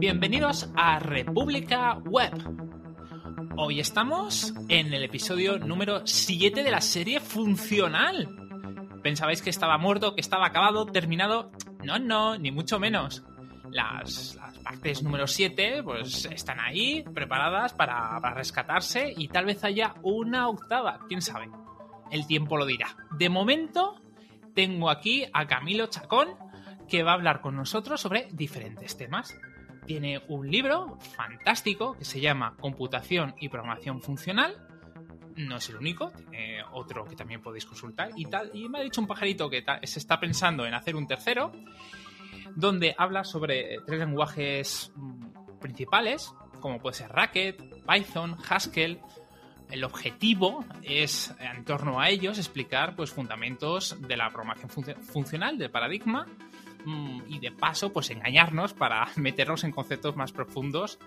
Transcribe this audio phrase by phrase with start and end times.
[0.00, 2.32] Bienvenidos a República Web.
[3.58, 8.34] Hoy estamos en el episodio número 7 de la serie Funcional.
[9.02, 11.52] ¿Pensabais que estaba muerto, que estaba acabado, terminado?
[11.84, 13.22] No, no, ni mucho menos.
[13.70, 19.96] Las, partes número 7 pues están ahí, preparadas para, para rescatarse y tal vez haya
[20.02, 21.50] una octava, quién sabe.
[22.10, 22.96] El tiempo lo dirá.
[23.18, 24.00] De momento,
[24.54, 26.30] tengo aquí a Camilo Chacón,
[26.88, 29.38] que va a hablar con nosotros sobre diferentes temas.
[29.90, 34.56] Tiene un libro fantástico que se llama Computación y Programación Funcional.
[35.34, 36.12] No es el único,
[36.70, 38.52] otro que también podéis consultar y tal.
[38.54, 41.50] Y me ha dicho un pajarito que se está pensando en hacer un tercero,
[42.54, 49.00] donde habla sobre tres lenguajes mm, principales, como puede ser Racket, Python, Haskell,
[49.72, 55.72] el objetivo es, en torno a ellos, explicar pues, fundamentos de la programación funcional, del
[55.72, 56.26] paradigma,
[57.28, 60.98] y de paso, pues engañarnos para meternos en conceptos más profundos,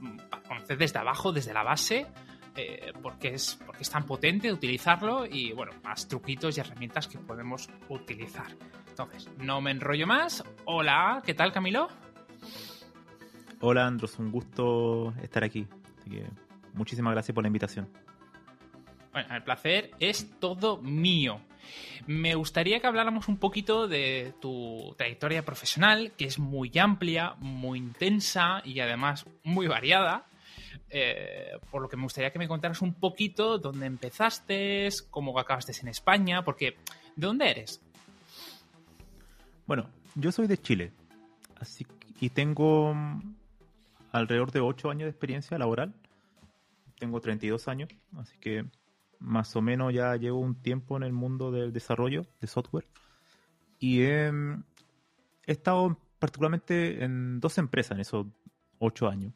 [0.00, 2.06] mm, para conocer desde abajo, desde la base,
[2.56, 7.18] eh, porque, es, porque es tan potente utilizarlo y, bueno, más truquitos y herramientas que
[7.18, 8.54] podemos utilizar.
[8.88, 10.44] Entonces, no me enrollo más.
[10.66, 11.88] Hola, ¿qué tal, Camilo?
[13.60, 15.66] Hola, Andros, un gusto estar aquí.
[16.74, 17.88] muchísimas gracias por la invitación.
[19.12, 21.40] Bueno, el placer es todo mío.
[22.06, 27.78] Me gustaría que habláramos un poquito de tu trayectoria profesional, que es muy amplia, muy
[27.78, 30.26] intensa y además muy variada.
[30.90, 35.72] Eh, por lo que me gustaría que me contaras un poquito dónde empezaste, cómo acabaste
[35.80, 36.76] en España, porque
[37.16, 37.80] ¿de dónde eres?
[39.66, 40.92] Bueno, yo soy de Chile,
[41.58, 41.86] así
[42.22, 42.94] y tengo
[44.12, 45.92] alrededor de 8 años de experiencia laboral.
[47.00, 48.64] Tengo 32 años, así que
[49.22, 52.86] más o menos ya llevo un tiempo en el mundo del desarrollo de software
[53.82, 54.32] y he,
[55.44, 58.26] estado particularmente en dos empresas en esos
[58.78, 59.34] ocho años.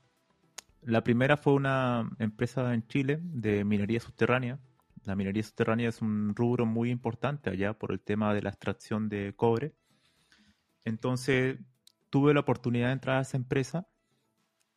[0.83, 4.61] La primera fue una empresa en Chile de minería subterránea.
[5.05, 9.09] La minería subterránea es un rubro muy importante allá por el tema de la extracción
[9.09, 9.75] de cobre.
[10.85, 11.59] Entonces
[12.09, 13.89] tuve la oportunidad de entrar a esa empresa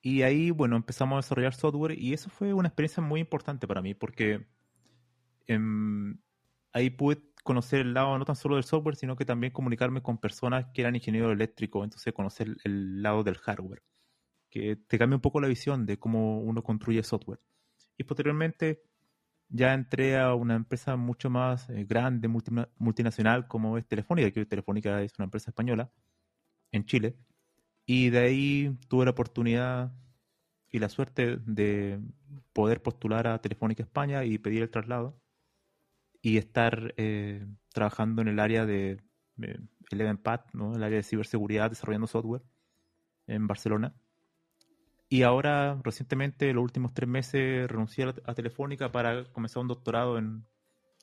[0.02, 3.84] y ahí, bueno, empezamos a desarrollar software y eso fue una experiencia muy importante para
[3.84, 4.48] mí porque
[5.50, 6.20] Em,
[6.74, 10.20] ahí pude conocer el lado no tan solo del software, sino que también comunicarme con
[10.20, 13.82] personas que eran ingenieros eléctricos, entonces conocer el lado del hardware,
[14.52, 17.40] que te cambia un poco la visión de cómo uno construye software.
[17.98, 18.84] Y posteriormente
[19.48, 22.28] ya entré a una empresa mucho más eh, grande,
[22.78, 25.92] multinacional como es Telefónica, que Telefónica es una empresa española
[26.72, 27.16] en Chile.
[27.88, 29.94] Y de ahí tuve la oportunidad
[30.70, 32.00] y la suerte de
[32.54, 35.20] poder postular a Telefónica España y pedir el traslado
[36.22, 39.02] y estar eh, trabajando en el área de
[39.42, 39.60] eh,
[40.54, 40.76] ¿no?
[40.76, 42.44] el área de ciberseguridad, desarrollando software
[43.28, 43.94] en Barcelona.
[45.08, 50.46] Y ahora, recientemente, los últimos tres meses, renuncié a, Telefónica para comenzar un doctorado en,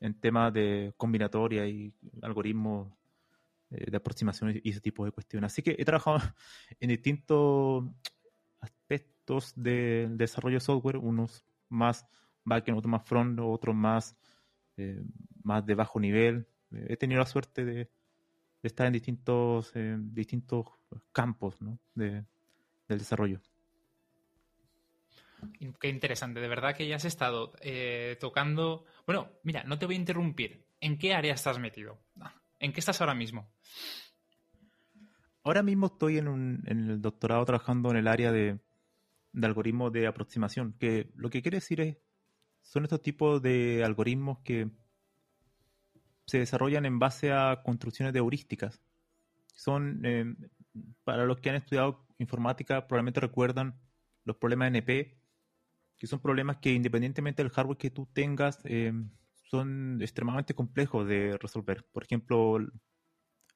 [0.01, 2.93] en temas de combinatoria y algoritmos
[3.71, 5.53] eh, de aproximación y ese tipo de cuestiones.
[5.53, 6.19] Así que he trabajado
[6.81, 7.85] en distintos
[8.61, 12.07] aspectos de, de desarrollo de software, unos más
[12.45, 14.17] backend, otros más front, otros más
[14.77, 15.03] eh,
[15.43, 16.47] más de bajo nivel.
[16.73, 17.91] Eh, he tenido la suerte de,
[18.63, 20.67] estar en distintos, eh, distintos
[21.13, 21.57] campos
[21.95, 22.25] de,
[22.89, 23.41] del desarrollo.
[25.79, 27.53] Qué interesante, de verdad que ya has estado
[28.19, 28.85] tocando.
[29.07, 30.67] Bueno, mira, no te voy a interrumpir.
[30.81, 32.01] ¿En qué área estás metido?
[32.59, 33.49] ¿En qué estás ahora mismo?
[35.45, 38.59] Ahora mismo estoy en, un, en el doctorado trabajando en el área de,
[39.33, 41.99] de algoritmos de aproximación, que lo que quiere decir es
[42.67, 44.69] son estos tipos de algoritmos que
[46.27, 48.83] se desarrollan en base a construcciones de heurísticas.
[49.55, 50.35] Son, eh,
[51.05, 53.81] para los que han estudiado informática, probablemente recuerdan
[54.25, 55.17] los problemas NP,
[55.97, 58.93] que son problemas que independientemente del hardware que tú tengas, eh,
[59.45, 61.87] son extremadamente complejos de resolver.
[61.93, 62.59] Por ejemplo,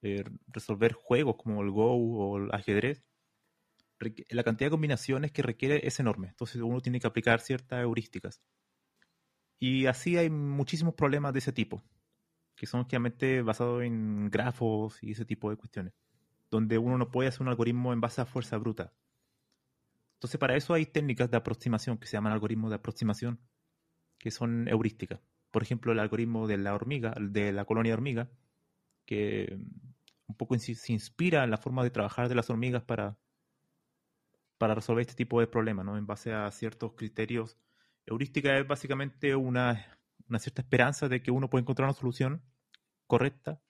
[0.02, 3.04] eh, resolver juegos como el Go o el ajedrez,
[4.30, 6.28] la cantidad de combinaciones que requiere es enorme.
[6.28, 8.40] Entonces uno tiene que aplicar ciertas heurísticas.
[9.60, 11.82] Y así hay muchísimos problemas de ese tipo,
[12.56, 15.92] que son obviamente basados en grafos y ese tipo de cuestiones,
[16.50, 18.94] donde uno no puede hacer un algoritmo en base a fuerza bruta.
[20.14, 23.38] Entonces, para eso hay técnicas de aproximación que se llaman algoritmos de aproximación,
[24.18, 25.20] que son heurísticas.
[25.50, 28.30] Por ejemplo, el algoritmo de la hormiga, de la colonia hormiga,
[29.04, 29.58] que
[30.26, 33.18] un poco se inspira en la forma de trabajar de las hormigas para,
[34.56, 35.98] para resolver este tipo de problemas, ¿no?
[35.98, 37.58] En base a ciertos criterios
[38.10, 39.98] heurística es básicamente una,
[40.38, 42.42] cierta esperanza de que uno puede encontrar una solución
[43.06, 43.60] correcta,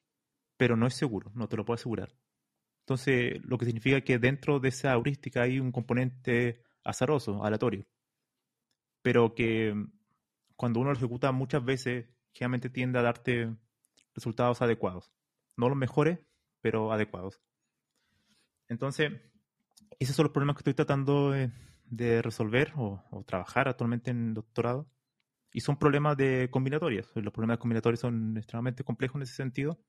[0.57, 2.15] pero no es seguro, no te lo puedo asegurar.
[2.81, 7.87] Entonces, lo que significa que dentro de esa heurística hay un componente azaroso, aleatorio.
[9.03, 9.75] Pero que
[10.57, 13.55] cuando uno lo ejecuta muchas veces, generalmente tiende a darte
[14.15, 15.13] resultados adecuados.
[15.57, 16.19] No los mejores,
[16.61, 17.41] pero adecuados.
[18.69, 19.13] Entonces,
[19.99, 21.51] esos son los problemas que estoy tratando de,
[21.91, 24.89] resolver o, o, trabajar actualmente en doctorado.
[25.53, 27.11] Y son problemas de combinatorias.
[27.15, 29.81] Los problemas combinatorios son extremadamente complejos en ese sentido.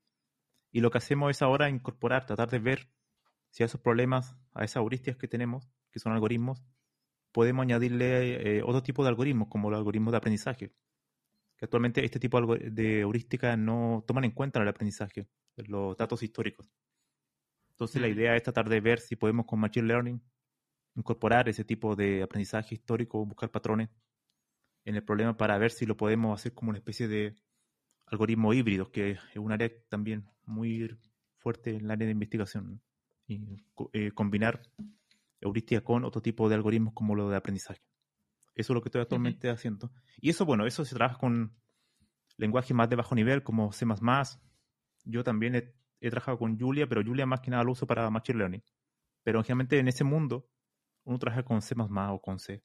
[0.72, 2.90] Y lo que hacemos es ahora incorporar, tratar de ver
[3.50, 6.64] si a esos problemas, a esas heurísticas que tenemos, que son algoritmos,
[7.32, 10.74] podemos añadirle eh, otro tipo de algoritmos, como los algoritmos de aprendizaje.
[11.58, 15.28] Que actualmente este tipo de heurísticas no toman en cuenta en el aprendizaje,
[15.58, 16.72] los datos históricos.
[17.72, 20.22] Entonces la idea es tratar de ver si podemos con Machine Learning
[20.96, 23.90] incorporar ese tipo de aprendizaje histórico, buscar patrones
[24.86, 27.36] en el problema para ver si lo podemos hacer como una especie de
[28.08, 30.98] algoritmo híbrido, que es un área también muy
[31.38, 32.82] fuerte en el área de investigación.
[33.28, 34.62] Y eh, combinar
[35.40, 37.82] heurística con otro tipo de algoritmos como lo de aprendizaje.
[38.56, 39.92] Eso es lo que estoy actualmente haciendo.
[40.20, 41.56] Y eso, bueno, eso se trabaja con
[42.38, 43.86] lenguajes más de bajo nivel como C++.
[45.06, 45.56] Yo también
[46.00, 48.64] he, trabajado con Julia, pero Julia más que nada lo uso para Machine Learning.
[49.24, 50.50] Pero generalmente en ese mundo
[51.04, 52.64] uno trabaja con C++ o con C.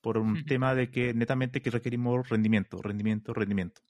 [0.00, 3.80] Por un tema de que netamente que requerimos rendimiento, rendimiento, rendimiento.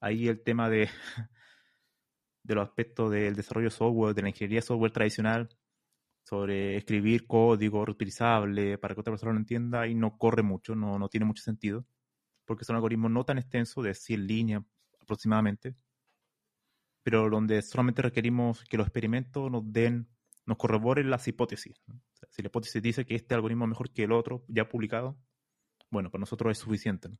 [0.00, 0.88] Ahí el tema de,
[2.44, 5.48] de los aspectos del desarrollo de software, de la ingeniería software tradicional,
[6.22, 10.98] sobre escribir código reutilizable para que otra persona lo entienda y no corre mucho, no,
[10.98, 11.84] no tiene mucho sentido,
[12.44, 14.62] porque son algoritmos no tan extensos, de 100 líneas
[15.00, 15.74] aproximadamente,
[17.02, 20.08] pero donde solamente requerimos que los experimentos nos den,
[20.46, 21.82] nos corroboren las hipótesis.
[22.30, 25.18] Si la hipótesis dice que este algoritmo es mejor que el otro ya publicado,
[25.90, 27.10] bueno, para nosotros es suficiente.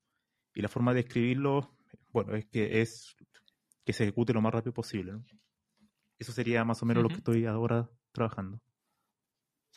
[0.55, 1.77] Y la forma de escribirlo,
[2.09, 3.17] bueno, es que es
[3.85, 5.13] que se ejecute lo más rápido posible.
[6.19, 8.61] Eso sería más o menos lo que estoy ahora trabajando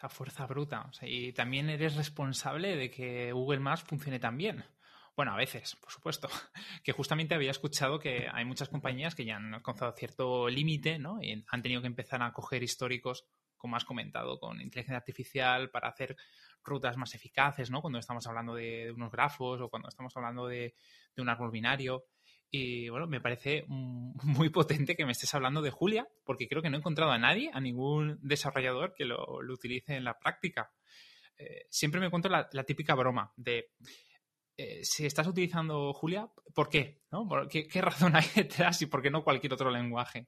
[0.09, 0.89] fuerza bruta.
[1.01, 4.63] y también eres responsable de que Google Maps funcione tan bien.
[5.15, 6.27] Bueno, a veces, por supuesto.
[6.83, 11.21] Que justamente había escuchado que hay muchas compañías que ya han alcanzado cierto límite, ¿no?
[11.21, 13.25] Y han tenido que empezar a coger históricos,
[13.63, 16.17] como has comentado, con inteligencia artificial para hacer
[16.65, 17.79] rutas más eficaces, ¿no?
[17.79, 20.75] Cuando estamos hablando de, unos grafos o cuando estamos hablando de,
[21.15, 22.03] un árbol binario.
[22.51, 26.69] Y bueno, me parece muy potente que me estés hablando de Julia, porque creo que
[26.69, 30.73] no he encontrado a nadie, a ningún desarrollador que lo, utilice en la práctica.
[31.37, 33.71] Eh, siempre me encuentro la, típica broma de
[34.57, 37.01] eh, si estás utilizando Julia, ¿por qué?
[37.13, 37.25] ¿No?
[37.47, 40.27] qué, razón hay detrás y por qué no cualquier otro lenguaje?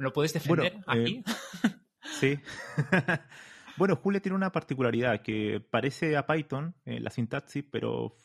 [0.00, 1.24] ¿Me lo puedes defender eh, aquí?
[2.20, 2.38] sí.
[3.76, 8.16] bueno, Julia tiene una particularidad que parece a Python, la sintaxis, pero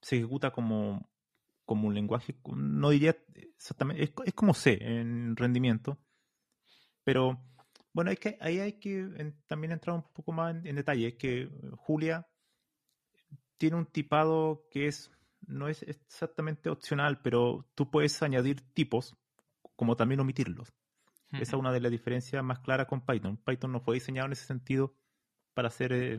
[0.00, 1.10] se ejecuta como
[1.64, 5.98] como un lenguaje, no diría exactamente, es, como C en rendimiento,
[7.02, 7.42] pero
[7.92, 11.50] bueno, hay que, ahí hay que también entrar un poco más en, detalle, es que
[11.76, 12.24] Julia
[13.58, 15.10] tiene un tipado que es
[15.48, 19.16] no es exactamente opcional, pero tú puedes añadir tipos
[19.74, 20.72] como también omitirlos.
[21.32, 23.36] Esa es una de las diferencias más claras con Python.
[23.36, 24.94] Python no fue diseñado en ese sentido
[25.54, 26.18] para hacer eh,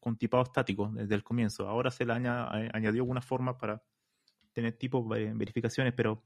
[0.00, 1.68] con tipado estático desde el comienzo.
[1.68, 3.82] Ahora se le añadió alguna forma para
[4.52, 6.24] tener tipos, verificaciones, pero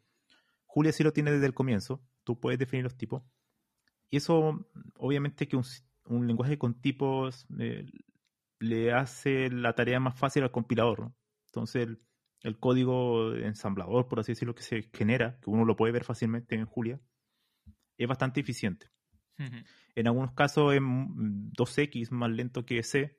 [0.64, 2.02] Julia sí lo tiene desde el comienzo.
[2.24, 3.22] Tú puedes definir los tipos.
[4.10, 4.66] Y eso,
[4.98, 7.86] obviamente, que un, lenguaje con tipos eh,
[8.60, 11.12] le hace la tarea más fácil al compilador.
[11.46, 11.88] Entonces,
[12.42, 16.54] el, código ensamblador, por así decirlo, que se genera, que uno lo puede ver fácilmente
[16.54, 17.00] en Julia,
[17.96, 18.90] es bastante eficiente.
[19.94, 23.18] En algunos casos es 2X más lento que C.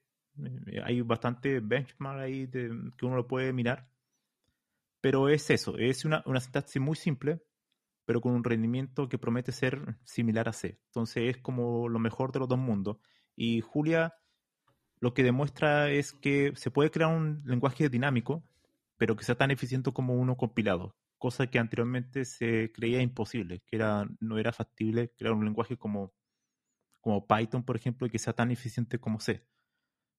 [0.67, 3.89] Eh, hay bastante benchmark ahí que uno lo puede mirar.
[5.01, 7.43] Pero es eso, es una, una sintaxis muy simple,
[8.05, 10.79] pero con un rendimiento que promete ser similar a C.
[10.87, 12.97] Entonces es como lo mejor de los dos mundos.
[13.35, 14.15] Y Julia
[14.99, 18.43] lo que demuestra es que se puede crear un lenguaje dinámico,
[18.97, 23.77] pero que sea tan eficiente como uno compilado, cosa que anteriormente se creía imposible, que
[23.77, 26.13] era, no era factible crear un lenguaje como,
[27.01, 29.45] como Python, por ejemplo, que sea tan eficiente como C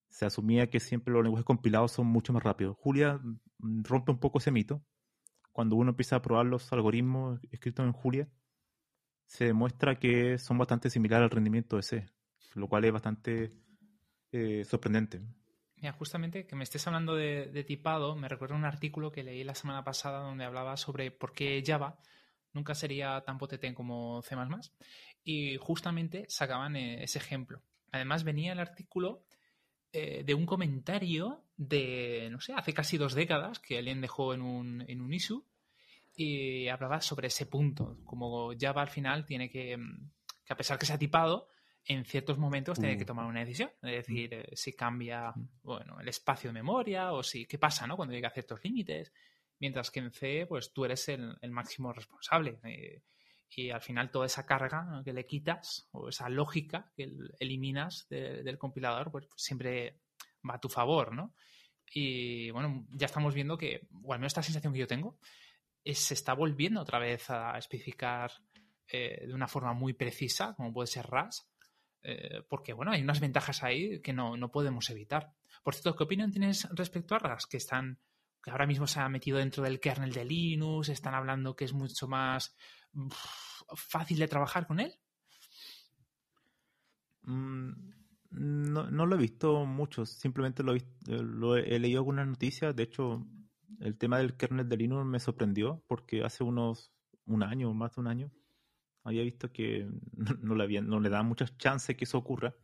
[0.09, 2.77] se asumía que siempre los lenguajes compilados son mucho más rápidos.
[2.79, 3.19] Julia
[3.59, 4.83] mm, rompe un poco ese mito.
[5.51, 8.29] Cuando uno empieza a probar los algoritmos escritos en Julia,
[9.25, 12.05] se demuestra que son bastante similares al rendimiento de C,
[12.55, 13.53] lo cual es bastante
[14.31, 15.21] eh, sorprendente.
[15.77, 19.53] Mira, justamente que me estés hablando de, tipado, me recuerda un artículo que leí la
[19.53, 21.99] semana pasada donde hablaba sobre por qué Java
[22.51, 24.35] nunca sería tan potente como C++.
[25.23, 27.61] Y justamente sacaban eh, ese ejemplo.
[27.91, 29.23] Además venía el artículo
[29.93, 34.41] eh, de un comentario de, no sé, hace casi dos décadas que alguien dejó en
[34.41, 35.45] un, en un issue
[36.15, 39.77] y hablaba sobre ese punto, como Java al final tiene que,
[40.43, 41.47] que a pesar que se ha tipado,
[41.87, 43.71] en ciertos momentos tiene que tomar una decisión.
[43.81, 47.95] Es decir, eh, si cambia bueno, el espacio de memoria o si qué pasa ¿no?
[47.95, 49.13] cuando llega a ciertos límites.
[49.59, 52.59] Mientras que en C, pues tú eres el, máximo responsable.
[52.63, 53.01] Eh,
[53.49, 58.57] y al final toda esa carga que le quitas o esa lógica que eliminas del
[58.57, 60.01] compilador, pues siempre
[60.47, 61.33] va a tu favor, ¿no?
[61.93, 65.17] Y bueno, ya estamos viendo que, o al menos esta sensación que yo tengo,
[65.83, 68.31] es, se está volviendo otra vez a especificar
[68.89, 71.49] eh, de una forma muy precisa, como puede ser RAS,
[72.03, 75.33] eh, porque bueno, hay unas ventajas ahí que no, no, podemos evitar.
[75.63, 77.45] Por cierto, ¿qué opinión tienes respecto a RAS?
[77.45, 77.99] Que están,
[78.41, 81.73] que ahora mismo se ha metido dentro del kernel de Linux, están hablando que es
[81.73, 82.55] mucho más
[83.75, 84.93] fácil de trabajar con él.
[87.23, 87.71] Mm,
[88.31, 92.75] no, no, lo he visto mucho, simplemente lo he, he leído algunas noticias.
[92.75, 93.25] De hecho,
[93.79, 96.91] el tema del kernel de Linux me sorprendió porque hace unos
[97.25, 98.31] un año, más de un año,
[99.07, 99.87] había visto que
[100.41, 102.55] no, le, no le daban muchas chances que eso ocurra.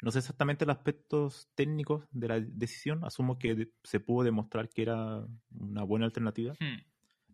[0.00, 3.04] No sé exactamente los aspectos técnicos de la decisión.
[3.04, 6.52] Asumo que se pudo demostrar que era una buena alternativa.
[6.60, 6.80] Hmm.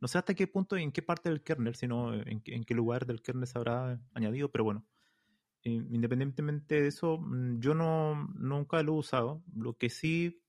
[0.00, 2.74] No sé hasta qué punto y en qué parte del kernel, sino en, en, qué
[2.74, 4.86] lugar del kernel se habrá añadido, pero bueno.
[5.62, 9.42] Independientemente de eso, mm, yo no nunca lo he usado.
[9.54, 10.42] Lo que sí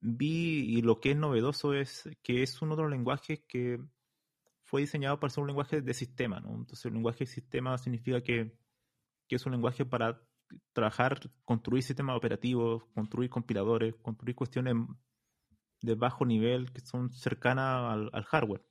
[0.00, 3.80] vi y lo que es novedoso es que es uno de los lenguajes que
[4.66, 6.50] fue diseñado para ser un lenguaje de sistema, ¿no?
[6.50, 8.52] Entonces, el lenguaje de sistema significa que,
[9.28, 10.20] que es un lenguaje para
[10.72, 14.74] trabajar, construir sistemas operativos, construir compiladores, construir cuestiones
[15.82, 18.64] de bajo nivel que son cercanas al, hardware.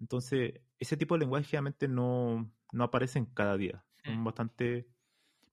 [0.00, 3.84] Entonces, ese tipo de lenguaje realmente no, no aparecen cada día.
[4.04, 4.24] Son mm.
[4.24, 4.88] bastante...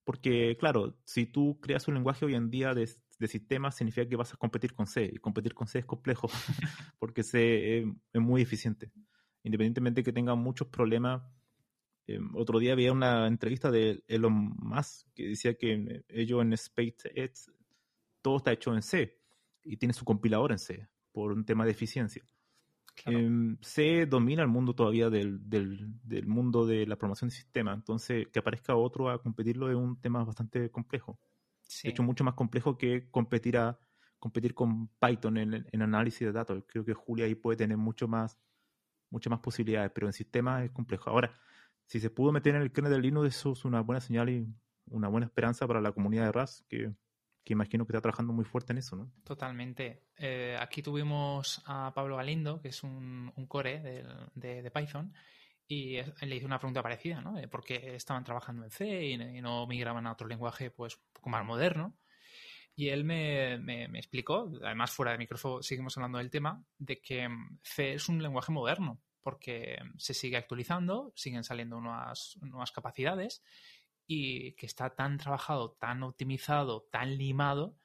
[0.05, 2.87] Porque, claro, si tú creas un lenguaje hoy en día de,
[3.19, 5.09] de sistemas, significa que vas a competir con C.
[5.11, 6.29] Y competir con C es complejo,
[6.99, 8.91] porque C es muy eficiente
[9.45, 11.21] independientemente de que tenga muchos problemas.
[12.07, 17.51] Eh, otro día había una entrevista de Elon Musk que decía que ellos en SpaceX
[18.21, 19.19] todo está hecho en C
[19.63, 22.25] y tiene su compilador en C por un tema de eficiencia.
[23.05, 25.39] Em, C domina el mundo todavía del,
[26.25, 30.23] mundo de la programación de sistemas, entonces que aparezca otro a competirlo es un tema
[30.23, 31.19] bastante complejo.
[31.83, 33.77] De hecho, mucho más complejo que competir, a,
[34.17, 36.63] competir con Python en, en análisis de datos.
[36.67, 38.37] Creo que Julia ahí puede tener mucho más
[39.09, 41.09] muchas más posibilidades, pero en sistema es complejo.
[41.09, 41.37] Ahora,
[41.85, 44.47] si se pudo meter en el kernel de Linux, eso es una buena señal y
[44.87, 46.93] una buena esperanza para la comunidad de RAS, que,
[47.45, 49.11] imagino que está trabajando muy fuerte en eso, ¿no?
[49.23, 50.07] Totalmente.
[50.17, 53.81] Eh, aquí tuvimos a Pablo Galindo, que es un, core
[54.33, 55.13] de, Python,
[55.67, 57.35] y le hice una pregunta parecida, ¿no?
[57.49, 61.29] por qué estaban trabajando en C y, no migraban a otro lenguaje, pues, un poco
[61.29, 61.95] más moderno.
[62.75, 63.55] Y él me,
[63.97, 67.27] explicó, además fuera de micrófono seguimos hablando del tema, de que
[67.63, 73.41] C es un lenguaje moderno porque se sigue actualizando, siguen saliendo nuevas, nuevas capacidades
[74.05, 77.75] y que está tan trabajado, tan optimizado, tan limado,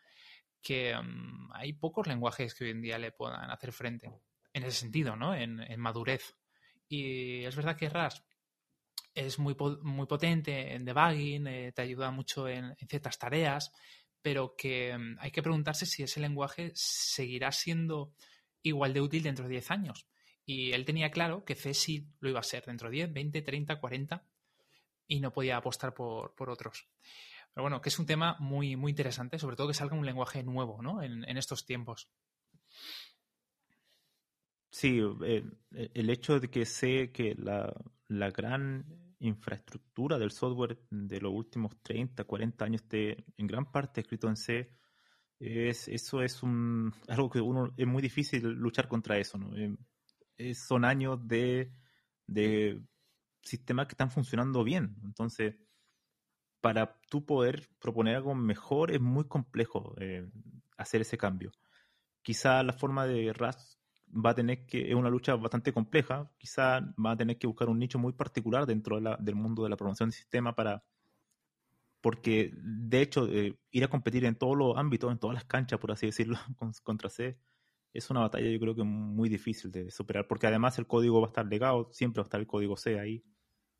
[0.60, 4.12] que mm, hay pocos lenguajes que hoy en día le puedan hacer frente.
[4.52, 5.34] En ese sentido, ¿no?
[5.34, 6.36] En, madurez.
[6.88, 8.24] Y es verdad que RAS
[9.14, 13.72] es muy, muy potente en debugging, eh, te ayuda mucho en, ciertas tareas,
[14.22, 18.12] pero que mm, hay que preguntarse si ese lenguaje seguirá siendo
[18.62, 20.06] igual de útil dentro de 10 años.
[20.44, 23.42] Y él tenía claro que C sí lo iba a ser dentro de 10, 20,
[23.42, 24.26] 30, 40
[25.06, 26.88] y no podía apostar por, otros.
[27.52, 30.42] Pero bueno, que es un tema muy, muy interesante, sobre todo que salga un lenguaje
[30.42, 31.02] nuevo ¿no?
[31.02, 32.10] en, estos tiempos.
[34.70, 35.44] Sí, eh,
[35.94, 37.74] el, hecho de que sé que la,
[38.30, 44.28] gran infraestructura del software de los últimos 30, 40 años esté en gran parte escrito
[44.28, 44.70] en C,
[45.38, 49.38] es, eso es un, algo que uno es muy difícil luchar contra eso.
[49.38, 49.56] ¿no?
[50.36, 51.72] Eh, son años de,
[53.42, 54.96] sistemas que están funcionando bien.
[55.02, 55.56] Entonces,
[56.60, 60.28] para tú poder proponer algo mejor es muy complejo eh,
[60.76, 61.52] hacer ese cambio.
[62.22, 63.79] Quizá la forma de RAS
[64.12, 67.68] va a tener que, es una lucha bastante compleja, quizá va a tener que buscar
[67.68, 70.84] un nicho muy particular dentro del mundo de la programación de sistema para,
[72.00, 75.78] porque de hecho eh, ir a competir en todos los ámbitos, en todas las canchas,
[75.78, 76.38] por así decirlo,
[76.82, 77.38] contra C,
[77.92, 81.26] es una batalla yo creo que muy difícil de superar, porque además el código va
[81.26, 83.24] a estar legado, siempre va a estar el código C ahí,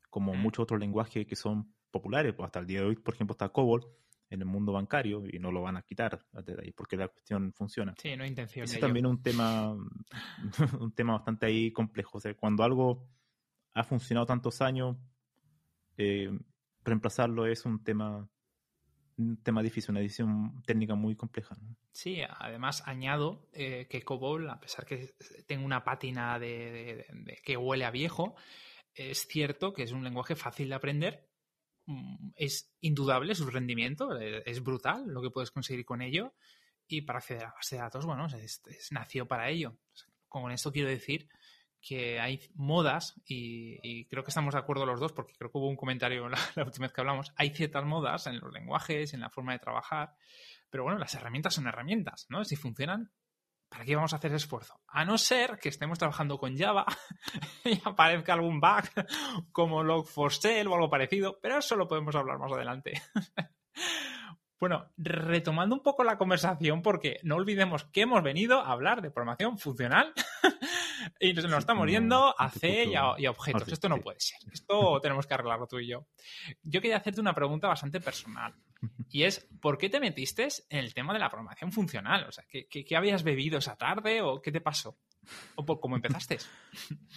[0.09, 3.33] como muchos otros lenguajes que son populares, pues hasta el día de hoy, por ejemplo,
[3.33, 3.87] está COBOL
[4.31, 7.53] en el mundo bancario y no lo van a quitar de ahí porque la cuestión
[7.53, 7.93] funciona.
[8.01, 8.63] Sí, no hay intención.
[8.63, 9.73] Es también un tema,
[10.79, 12.17] un tema bastante ahí complejo.
[12.17, 13.07] O sea, cuando algo
[13.73, 14.97] ha funcionado tantos años,
[15.97, 16.31] eh,
[16.83, 18.27] reemplazarlo es un tema
[19.17, 21.55] un tema difícil, una decisión técnica muy compleja.
[21.91, 25.13] Sí, además añado eh, que COBOL, a pesar que
[25.45, 27.05] tenga una pátina de,
[27.43, 28.35] que huele a viejo,
[28.95, 31.30] es cierto que es un lenguaje fácil de aprender
[32.35, 36.33] es indudable su rendimiento, eh, es brutal lo que puedes conseguir con ello.
[36.87, 38.61] Y para acceder a la base de datos, bueno, es,
[38.91, 39.77] nació para ello.
[40.27, 41.29] Con esto quiero decir
[41.81, 45.67] que hay modas, y, creo que estamos de acuerdo los dos, porque creo que hubo
[45.67, 49.29] un comentario la, última vez que hablamos, hay ciertas modas en los lenguajes, en la
[49.29, 50.13] forma de trabajar,
[50.69, 52.45] pero bueno, las herramientas son herramientas, ¿no?
[52.45, 53.11] Si funcionan,
[53.71, 54.79] ¿para qué vamos a hacer esfuerzo?
[54.87, 56.85] A no ser que estemos trabajando con Java
[57.63, 58.83] y aparezca algún bug
[59.53, 63.01] como Log4Shell o algo parecido, pero eso lo podemos hablar más adelante.
[64.59, 69.09] Bueno, retomando un poco la conversación, porque no olvidemos que hemos venido a hablar de
[69.09, 70.13] programación funcional
[71.19, 73.67] y nos, estamos yendo a C y a, objetos.
[73.69, 74.37] Esto no puede ser.
[74.53, 76.05] Esto tenemos que arreglarlo tú y yo.
[76.61, 78.53] Yo quería hacerte una pregunta bastante personal.
[79.09, 82.25] Y es, ¿por qué te metiste en el tema de la programación funcional?
[82.27, 84.97] O sea, ¿qué, qué, habías bebido esa tarde o qué te pasó?
[85.55, 86.37] ¿O por cómo empezaste?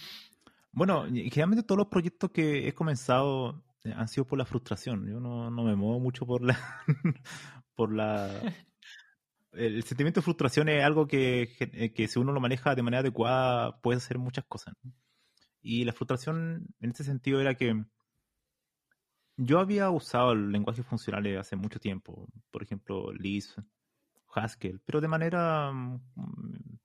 [0.77, 5.07] Bueno, generalmente todos los proyectos que he comenzado eh, han sido por la frustración.
[5.07, 6.59] Yo no, no me muevo mucho por la...
[7.75, 8.29] por la...
[9.53, 12.99] El sentimiento de frustración es algo que, eh, que, si uno lo maneja de manera
[12.99, 14.75] adecuada puede hacer muchas cosas.
[15.61, 17.85] Y la frustración en este sentido era que
[19.37, 23.59] yo había usado el lenguaje funcional hace mucho tiempo, por ejemplo, Lisp,
[24.33, 26.77] Haskell, pero de manera mm,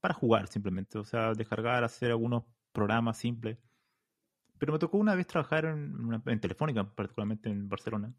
[0.00, 3.58] para jugar simplemente, o sea, descargar, hacer algunos programas simples.
[4.58, 8.12] Pero me tocó una vez trabajar en, en Telefónica, particularmente en Barcelona,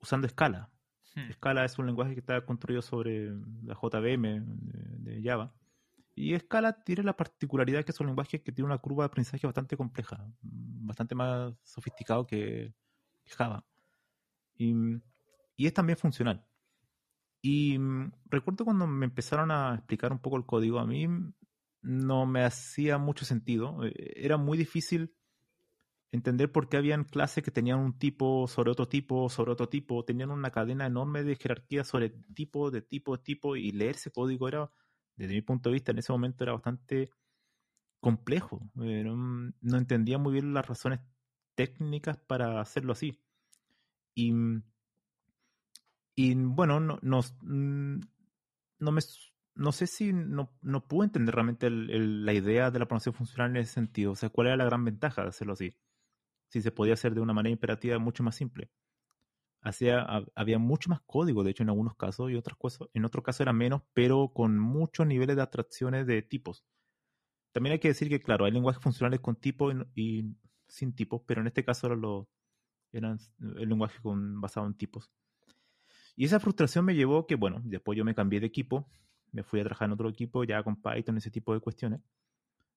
[0.00, 0.70] usando Scala.
[1.14, 1.30] Hmm.
[1.32, 3.30] Scala es un lenguaje que está construido sobre
[3.62, 4.44] la JVM
[5.04, 5.52] de, Java.
[6.14, 9.46] Y Scala tiene la particularidad que es un lenguaje que tiene una curva de aprendizaje
[9.46, 12.74] bastante compleja, bastante más sofisticado que,
[13.26, 13.64] Java.
[14.56, 14.74] Y,
[15.58, 16.44] es también funcional.
[17.40, 17.78] Y
[18.26, 21.08] recuerdo cuando me empezaron a explicar un poco el código, a mí
[21.82, 23.84] no me hacía mucho sentido.
[23.84, 25.14] Eh, era muy difícil
[26.12, 30.04] entender por qué habían clases que tenían un tipo sobre otro tipo, sobre otro tipo,
[30.04, 34.12] tenían una cadena enorme de jerarquía sobre tipo, de tipo, de tipo, y leer ese
[34.12, 34.70] código era,
[35.16, 37.10] desde mi punto de vista, en ese momento era bastante
[38.00, 38.60] complejo.
[38.80, 41.00] Eh, no, entendía muy bien las razones
[41.54, 43.18] técnicas para hacerlo así.
[44.14, 44.32] Y,
[46.34, 48.00] bueno, no, no, mm,
[48.78, 49.00] no me
[49.54, 53.58] no sé si no, no pude entender realmente la idea de la programación funcional en
[53.58, 54.12] ese sentido.
[54.12, 55.76] O sea, ¿cuál era la gran ventaja de hacerlo así?
[56.48, 58.70] Si se podía hacer de una manera imperativa mucho más simple.
[59.62, 63.24] Hacía, había mucho más código, de hecho, en algunos casos, y otras cosas, en otros
[63.24, 66.64] casos era menos, pero con muchos niveles de abstracciones de tipos.
[67.52, 70.24] También hay que decir que, claro, hay lenguajes funcionales con tipos y,
[70.68, 72.26] sin tipos, pero en este caso eran, los,
[72.92, 75.10] eran el lenguaje con, basado en tipos.
[76.16, 78.88] Y esa frustración me llevó que, bueno, después yo me cambié de equipo
[79.32, 82.00] me fui a trabajar en otro equipo ya con Python, ese tipo de cuestiones.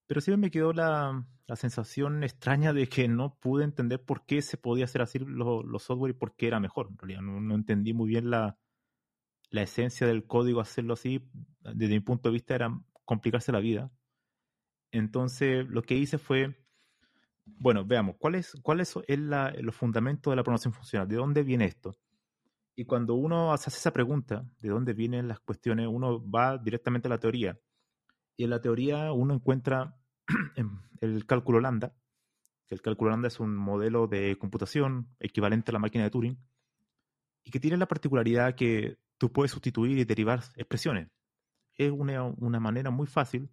[0.08, 4.42] Pero siempre me quedó la, la sensación extraña de que no pude entender por qué
[4.42, 6.88] se podía hacer así los software y por qué era mejor.
[6.90, 8.58] En realidad no, entendí muy bien la,
[9.50, 11.30] la esencia del código hacerlo así.
[11.62, 13.92] Desde mi punto de vista era complicarse la vida.
[14.92, 16.56] Entonces lo que hice fue,
[17.46, 19.30] bueno, veamos, ¿cuál es, cuál el,
[19.62, 21.08] los fundamentos de la programación funcional?
[21.08, 21.96] ¿De dónde viene esto?
[22.76, 25.88] Y cuando uno hace esa pregunta, ¿de dónde vienen las cuestiones?
[25.88, 27.58] Uno va directamente a la teoría.
[28.38, 29.98] Y en la teoría uno encuentra
[31.02, 31.96] el cálculo lambda,
[32.68, 36.38] que el cálculo lambda es un modelo de computación equivalente a la máquina de Turing,
[37.44, 41.10] y que tiene la particularidad que tú puedes sustituir y derivar expresiones.
[41.76, 43.50] Es una, una manera muy fácil,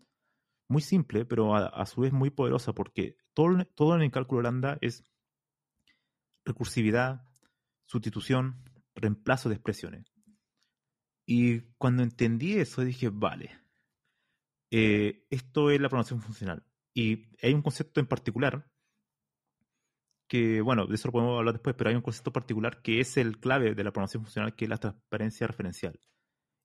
[0.68, 4.42] muy simple, pero a, a, su vez muy poderosa, porque todo, todo en el cálculo
[4.42, 5.04] lambda es
[6.44, 7.22] recursividad,
[7.84, 8.64] sustitución,
[8.94, 10.06] reemplazo de expresiones.
[11.26, 13.61] Y cuando entendí eso dije, vale,
[14.74, 16.64] eh, esto es la programación funcional.
[16.94, 18.70] Y hay un concepto en particular
[20.26, 23.18] que, bueno, de eso lo podemos hablar después, pero hay un concepto particular que es
[23.18, 26.00] el clave de la programación funcional, que es la transparencia referencial.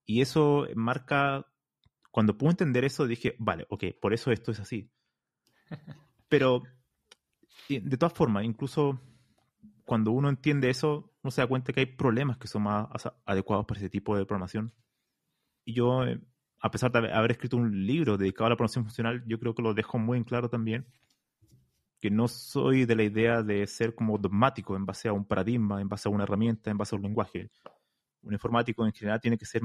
[0.05, 1.45] Y eso marca,
[2.09, 4.89] cuando pude entender eso, dije, vale, ok, por eso esto es así.
[6.29, 6.63] Pero,
[7.67, 9.01] de todas formas, incluso
[9.83, 12.87] cuando uno entiende eso, uno se da cuenta que hay problemas que son más
[13.25, 14.73] adecuados para ese tipo de programación.
[15.65, 16.21] Y yo, eh,
[16.59, 19.61] a pesar de haber escrito un libro dedicado a la programación funcional, yo creo que
[19.61, 20.85] lo dejo muy en claro también,
[21.99, 25.81] que no soy de la idea de ser como dogmático en base a un paradigma,
[25.81, 27.49] en base a una herramienta, en base a un lenguaje.
[28.21, 29.61] Un informático en general tiene que ser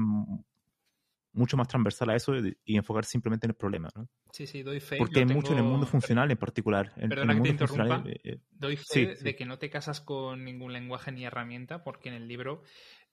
[1.33, 3.89] mucho más transversal a eso y enfocar simplemente en el problema.
[3.95, 4.07] ¿no?
[4.31, 4.97] Sí, sí, doy fe.
[4.97, 6.93] Porque hay mucho en el mundo funcional en particular.
[6.95, 8.03] En, Perdona que te interrumpa.
[8.05, 12.09] Eh, eh, doy fe de que no te casas con ningún lenguaje ni herramienta porque
[12.09, 12.63] en el libro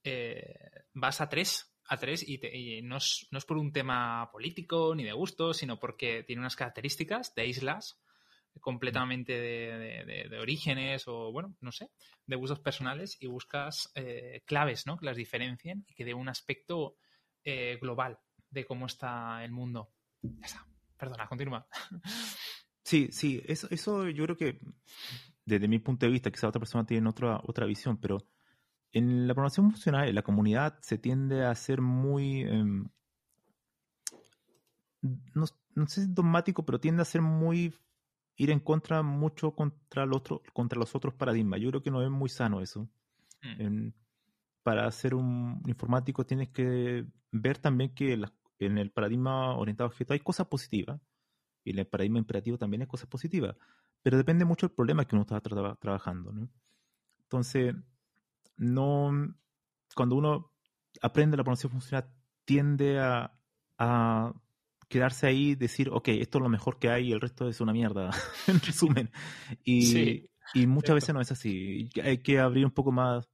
[0.04, 0.54] eh,
[0.94, 5.02] vas a tres, a tres y, no, es, no, es, por un tema político ni
[5.02, 8.00] de gusto, sino porque tiene unas características de islas
[8.60, 11.90] completamente de, orígenes o, bueno, no sé,
[12.26, 14.96] de usos personales y buscas eh, claves, ¿no?
[14.96, 16.96] Que las diferencien y que dé un aspecto
[17.42, 19.90] eh, global de cómo está el mundo.
[20.22, 20.66] Ya está.
[20.96, 21.66] Perdona, continúa.
[22.82, 24.58] Sí, sí, eso, eso yo creo que
[25.44, 28.26] desde mi punto de vista, quizá otra persona tiene otra, otra visión, pero
[28.92, 32.88] en la programación funcional, en la comunidad se tiende a ser muy, em,
[35.34, 37.74] no, no, sé si dogmático, pero tiende a ser muy,
[38.36, 41.60] ir en contra mucho contra, el otro, contra los otros paradigmas.
[41.60, 42.88] Yo creo que no es muy sano eso.
[43.42, 43.88] Mm.
[44.62, 48.20] para ser un informático tienes que ver también que
[48.58, 51.00] en el paradigma orientado a objeto hay cosas positivas
[51.64, 53.56] y en el paradigma imperativo también hay cosas positivas,
[54.02, 56.32] pero depende mucho del problema que uno está trabajando.
[56.32, 56.50] ¿no?
[57.22, 57.74] Entonces,
[58.60, 59.10] no,
[59.96, 60.52] cuando uno
[61.00, 62.12] aprende la programación funcional,
[62.44, 63.32] tiende a,
[64.88, 67.60] quedarse ahí y decir, ok, esto es lo mejor que hay y el resto es
[67.60, 68.10] una mierda,
[68.48, 69.10] en resumen.
[69.64, 71.88] Y, y muchas veces no es así.
[72.02, 73.30] Hay que abrir un poco más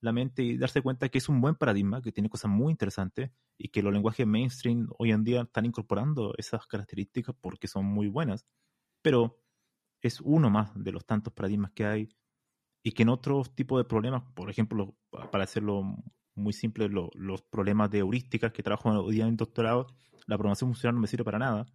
[0.00, 3.30] la mente y darse cuenta que es un buen paradigma, que tiene cosas muy interesantes
[3.56, 8.08] y que los lenguajes mainstream hoy en día están incorporando esas características porque son muy
[8.08, 8.46] buenas,
[9.02, 9.40] pero
[10.00, 12.08] es uno más de los tantos paradigmas que hay
[12.84, 14.94] y que en otros tipos de problemas, por ejemplo,
[15.32, 15.96] para hacerlo
[16.34, 19.86] muy simple, los problemas de heurísticas que trabajo hoy día en doctorado,
[20.26, 21.66] la programación funcional no me sirve para nada.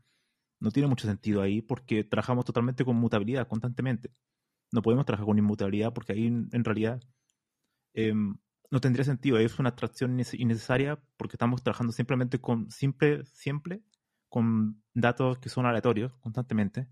[0.59, 4.11] No tiene mucho sentido ahí porque trabajamos totalmente con mutabilidad constantemente.
[4.71, 7.01] No podemos trabajar con inmutabilidad porque ahí en realidad
[7.93, 8.37] em,
[8.69, 9.39] no tendría sentido.
[9.39, 13.81] Es una abstracción innecesaria porque estamos trabajando simplemente con, siempre, siempre
[14.29, 16.87] con datos que son aleatorios constantemente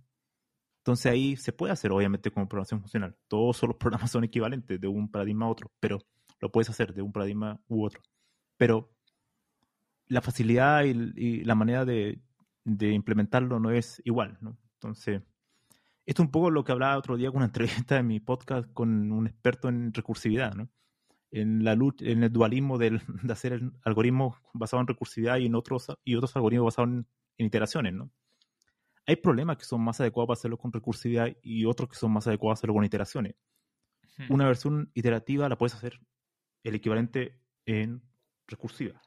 [0.87, 3.13] entonces ahí se puede hacer, obviamente, como programación funcional.
[3.27, 5.99] Todos los programas son equivalentes de un paradigma a otro, pero
[6.39, 8.01] lo puedes hacer de un paradigma u otro.
[8.55, 8.89] Pero
[10.07, 12.21] la facilidad y, la manera de,
[12.63, 14.57] implementarlo no es igual, ¿no?
[14.75, 15.21] Entonces,
[16.05, 18.71] esto es un poco lo que hablaba otro día con una entrevista en mi podcast
[18.71, 20.69] con un experto en recursividad, ¿no?
[21.31, 25.87] En, la en el dualismo de hacer el algoritmo basado en recursividad y en otros,
[26.05, 26.89] y otros algoritmos basados
[27.37, 28.09] en iteraciones, ¿no?
[29.07, 32.27] Hay problemas que son más adecuados para hacerlo con recursividad y otros que son más
[32.27, 33.35] adecuados para hacerlo con iteraciones.
[34.29, 35.99] Una versión iterativa la puedes hacer
[36.63, 38.01] el equivalente en
[38.47, 38.99] recursiva,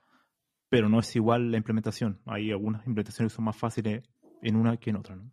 [0.69, 2.23] pero no es igual la implementación.
[2.27, 4.03] Hay algunas implementaciones que son más fáciles
[4.41, 5.17] en una que en otra.
[5.17, 5.31] ¿no?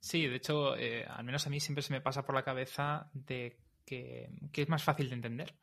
[0.00, 3.10] Sí, de hecho, eh, al menos a mí siempre se me pasa por la cabeza
[3.12, 5.54] de que, que es más fácil de entender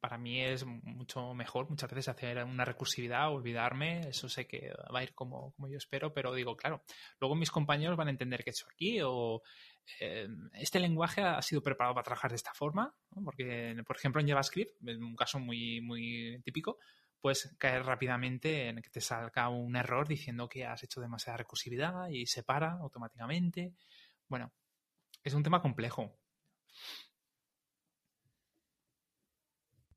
[0.00, 5.00] para mí es mucho mejor muchas veces hacer una recursividad, olvidarme, eso sé que va
[5.00, 6.82] a ir como, como yo espero, pero digo, claro,
[7.20, 9.42] luego mis compañeros van a entender que he hecho aquí o
[10.00, 14.28] eh, este lenguaje ha sido preparado para trabajar de esta forma, porque, por ejemplo, en
[14.28, 16.78] JavaScript, en un caso muy, muy típico,
[17.20, 22.08] puedes caer rápidamente en que te salga un error diciendo que has hecho demasiada recursividad
[22.10, 23.74] y se para automáticamente.
[24.28, 24.52] Bueno,
[25.24, 26.16] es un tema complejo.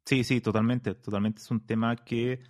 [0.06, 1.42] Sí, sí, totalmente, totalmente.
[1.42, 2.42] Es un tema que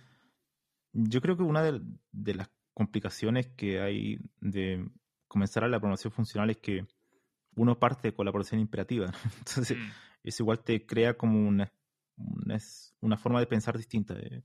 [0.92, 4.88] yo creo que una de, las complicaciones que hay de
[5.28, 6.86] comenzar a la programación funcional es que
[7.54, 9.12] uno parte con la programación imperativa.
[9.38, 9.90] Entonces, mm.
[10.24, 11.72] eso igual te crea como una,
[13.00, 14.14] una, forma de pensar distinta.
[14.18, 14.42] Eh.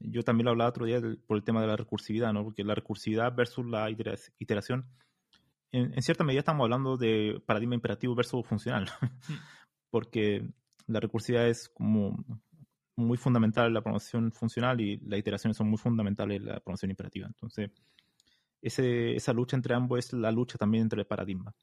[0.00, 2.44] Yo también lo hablaba otro día por el tema de la recursividad, ¿no?
[2.44, 4.86] Porque la recursividad versus la iteración,
[5.72, 8.88] en, cierta medida estamos hablando de paradigma imperativo versus funcional.
[9.00, 9.06] Mm.
[9.90, 10.50] Porque
[10.86, 12.16] la recursividad es como
[12.96, 16.90] muy fundamental en la programación funcional y las iteraciones son muy fundamentales en la programación
[16.90, 17.26] imperativa.
[17.26, 17.70] Entonces,
[18.62, 21.54] ese, esa lucha entre ambos es la lucha también entre el paradigma.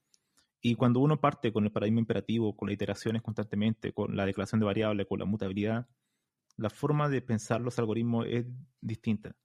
[0.62, 4.60] Y cuando uno parte con el paradigma imperativo, con las iteraciones constantemente, con la declaración
[4.60, 5.88] de variables, con la mutabilidad,
[6.56, 8.46] la forma de pensar los algoritmos es
[8.80, 9.36] distinta.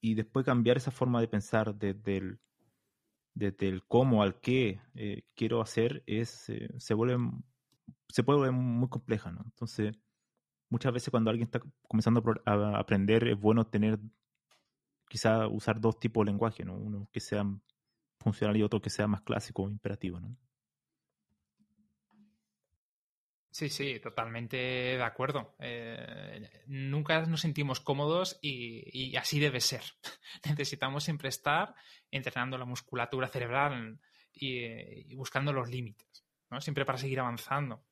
[0.00, 2.40] Y después cambiar esa forma de pensar desde el,
[3.34, 7.16] desde el cómo al qué eh, quiero hacer es, eh, se vuelve
[8.08, 9.40] se puede volver muy compleja, ¿no?
[9.44, 9.94] Entonces,
[10.72, 13.98] muchas veces cuando alguien está comenzando a aprender es bueno tener,
[15.06, 16.74] quizá usar dos tipos de lenguaje, ¿no?
[16.74, 17.44] Uno que sea
[18.18, 20.34] funcional y otro que sea más clásico o imperativo, ¿no?
[23.50, 25.54] Sí, sí, totalmente de acuerdo.
[25.58, 29.82] Eh, nunca nos sentimos cómodos y, así debe ser.
[30.48, 31.74] Necesitamos siempre estar
[32.10, 34.00] entrenando la musculatura cerebral
[34.32, 36.62] y, buscando los límites, ¿no?
[36.62, 37.84] Siempre para seguir avanzando.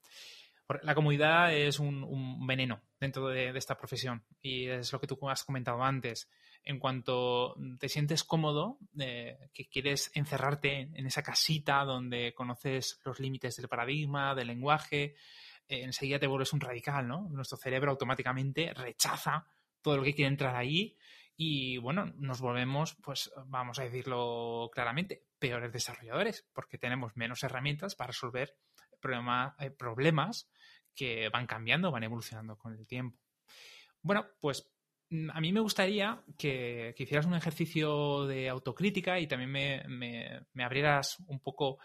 [0.82, 5.44] La comunidad es un, veneno dentro de, esta profesión y es lo que tú has
[5.44, 6.30] comentado antes.
[6.62, 13.18] En cuanto te sientes cómodo, eh, que quieres encerrarte en esa casita donde conoces los
[13.18, 15.14] límites del paradigma, del lenguaje,
[15.66, 17.28] eh, enseguida te vuelves un radical, ¿no?
[17.30, 19.46] Nuestro cerebro automáticamente rechaza
[19.80, 20.96] todo lo que quiere entrar ahí
[21.42, 27.94] y bueno, nos volvemos, pues vamos a decirlo claramente, peores desarrolladores, porque tenemos menos herramientas
[27.94, 28.54] para resolver
[29.02, 30.50] eh, problemas
[31.00, 33.18] que van cambiando, van evolucionando con el tiempo.
[34.02, 34.70] Bueno, pues
[35.08, 41.16] mm, a mí me gustaría que, hicieras un ejercicio de autocrítica y también me, abrieras
[41.26, 41.78] un poco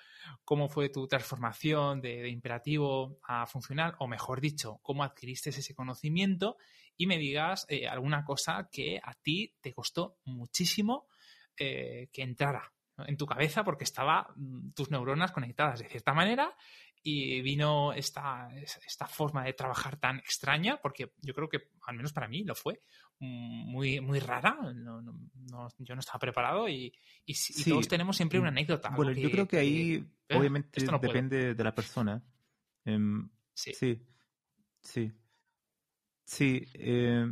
[0.43, 6.58] cómo fue tu transformación de, imperativo a funcional, o mejor dicho, cómo adquiriste ese conocimiento
[6.97, 11.08] y me digas eh, alguna cosa que a ti te costó muchísimo
[11.56, 16.54] eh, que entrara en tu cabeza porque estaba mm, tus neuronas conectadas de cierta manera
[17.08, 22.12] y vino esta, esta forma de trabajar tan extraña, porque yo creo que, al menos
[22.12, 22.80] para mí, lo fue,
[23.20, 24.58] mm, muy, muy rara.
[25.78, 26.91] yo no estaba preparado y,
[27.63, 28.89] todos tenemos siempre una anécdota.
[28.89, 32.24] Bueno, yo creo que ahí, eh, obviamente, depende de la persona.
[32.84, 33.72] Em, sí.
[33.76, 34.02] Sí.
[34.82, 35.12] Sí.
[36.24, 36.68] Sí.
[36.74, 37.32] Em,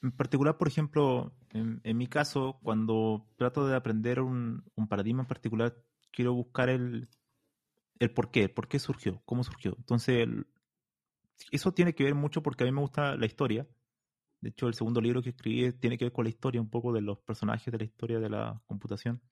[0.00, 5.76] en particular, por ejemplo, en, mi caso, cuando trato de aprender un, paradigma en particular,
[6.10, 7.10] quiero buscar el,
[8.04, 9.74] el por qué, por qué surgió, cómo surgió.
[9.78, 10.28] Entonces,
[11.50, 13.66] eso tiene que ver mucho porque a mí me gusta la historia.
[14.40, 16.92] De hecho, el segundo libro que escribí tiene que ver con la historia, un poco
[16.92, 19.22] de los personajes de la historia de la computación.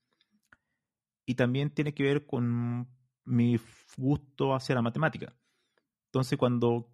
[1.27, 2.89] Y también tiene que ver con
[3.25, 3.59] mi
[3.97, 5.35] gusto hacia la matemática.
[6.07, 6.91] Entonces, cuando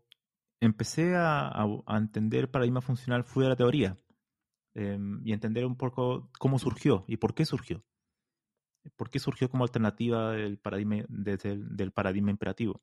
[0.60, 3.98] empecé a, entender el paradigma funcional fui a la teoría
[4.74, 7.82] em, y entender un poco cómo surgió y por qué surgió.
[8.96, 12.82] ¿Por qué surgió como alternativa del paradigma, del paradigma imperativo?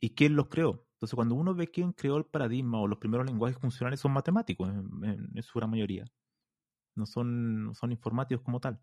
[0.00, 0.86] ¿Y quién los creó?
[0.94, 4.68] Entonces, cuando uno ve quién creó el paradigma o los primeros lenguajes funcionales son matemáticos
[4.68, 6.04] en, su gran mayoría.
[6.94, 8.80] No son, son informáticos como tal.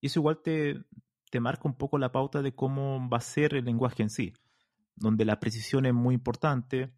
[0.00, 0.82] Y eso igual te,
[1.30, 4.32] te marca un poco la pauta de cómo va a ser el lenguaje en sí,
[4.94, 6.92] donde la precisión es muy importante,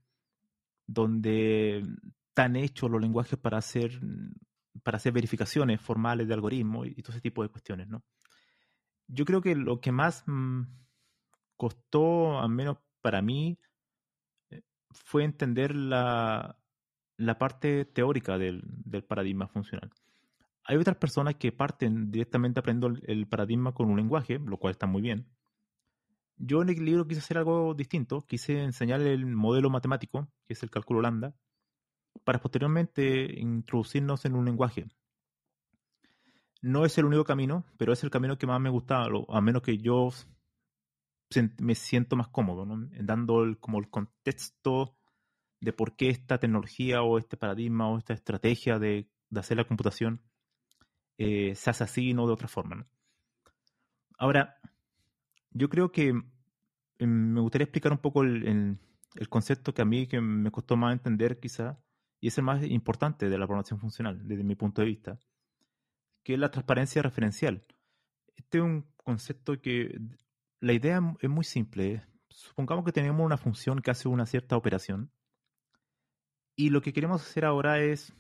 [0.87, 1.85] donde
[2.29, 4.01] están hechos los lenguajes para hacer,
[4.83, 8.05] para hacer verificaciones formales de algoritmos y todo ese tipo de cuestiones, ¿no?
[9.09, 10.63] Yo creo que lo que más mm,
[11.57, 13.59] costó, al menos para mí,
[14.51, 16.59] eh, fue entender la,
[17.39, 19.91] parte teórica del, del, paradigma funcional.
[20.65, 24.87] Hay otras personas que parten directamente aprendiendo el paradigma con un lenguaje, lo cual está
[24.87, 25.29] muy bien,
[26.39, 30.63] yo en el libro quise hacer algo distinto, quise enseñar el modelo matemático, que es
[30.63, 31.35] el cálculo lambda,
[32.25, 34.87] para posteriormente introducirnos en un lenguaje.
[36.63, 39.63] No es el único camino, pero es el camino que más me gusta, a menos
[39.63, 40.11] que yo
[41.59, 42.67] me siento más cómodo,
[43.01, 44.97] dando como el contexto
[45.61, 50.23] de por qué esta tecnología o este paradigma o esta estrategia de, hacer la computación
[51.19, 52.87] eh, se hace así y no de otra forma.
[54.19, 54.59] Ahora,
[55.51, 56.09] yo creo que
[56.99, 58.79] em, me gustaría explicar un poco el,
[59.29, 61.79] concepto que a mí que me costó más entender quizá,
[62.21, 65.19] y es el más importante de la programación funcional, desde mi punto de vista,
[66.27, 67.65] que es la transparencia referencial.
[68.35, 69.97] Este es un concepto que
[70.59, 72.05] la idea es muy simple.
[72.29, 75.13] Supongamos que tenemos una función que hace una cierta operación,
[76.57, 78.13] y lo que queremos hacer ahora es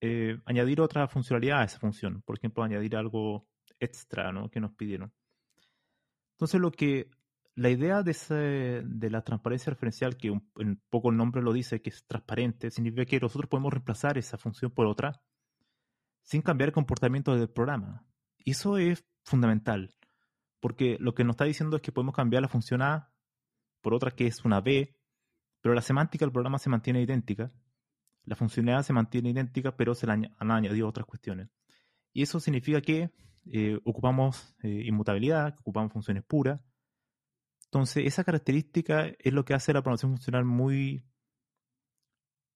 [0.00, 2.22] eh, añadir otra funcionalidad a esa función.
[2.22, 3.48] Por ejemplo, añadir algo
[3.80, 4.48] extra ¿no?
[4.48, 5.12] que nos pidieron.
[6.34, 7.10] Entonces, lo que
[7.56, 10.48] la idea de, de la transparencia referencial, que un,
[10.90, 14.70] poco el nombre lo dice, que es transparente, significa que nosotros podemos reemplazar esa función
[14.70, 15.25] por otra
[16.26, 18.04] sin cambiar el comportamiento del programa.
[18.36, 19.94] Y eso es fundamental,
[20.60, 23.12] porque lo que nos está diciendo es que podemos cambiar la función A
[23.80, 24.94] por otra que es una B,
[25.60, 27.52] pero la semántica del programa se mantiene idéntica.
[28.24, 31.48] La funcionalidad se mantiene idéntica, pero se le han añadido otras cuestiones.
[32.12, 33.12] Y eso significa que
[33.52, 36.60] eh, ocupamos eh, inmutabilidad, ocupamos funciones puras.
[37.66, 41.04] Entonces, esa característica es lo que hace la programación funcional muy,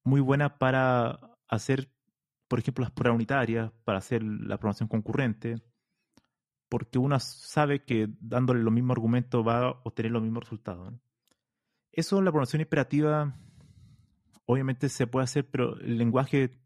[0.03, 1.89] muy buena para hacer,
[2.51, 5.63] por ejemplo, las pruebas unitarias, para hacer la programación concurrente,
[6.67, 10.93] porque uno sabe que dándole los mismos argumentos va a obtener los mismos resultados.
[11.93, 13.39] Eso en la programación imperativa,
[14.43, 16.59] obviamente se puede hacer, pero el lenguaje,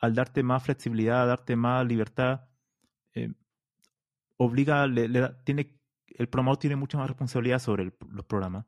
[0.00, 2.48] al darte más flexibilidad, darte más libertad,
[3.14, 3.32] eh,
[4.36, 5.08] obliga, le,
[5.44, 8.66] tiene, el programador tiene mucha más responsabilidad sobre los programas.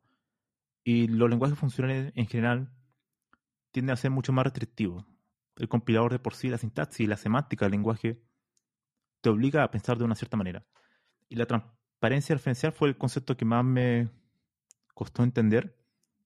[0.85, 2.73] Y los lenguajes funcionales en general
[3.73, 5.05] tienden a ser mucho más restrictivos.
[5.57, 8.23] El compilador de por sí, la sintaxis y la semántica del lenguaje
[9.21, 10.65] te obliga a pensar de una cierta manera.
[11.29, 14.09] Y la transparencia referencial fue el concepto que más me
[14.95, 15.77] costó entender.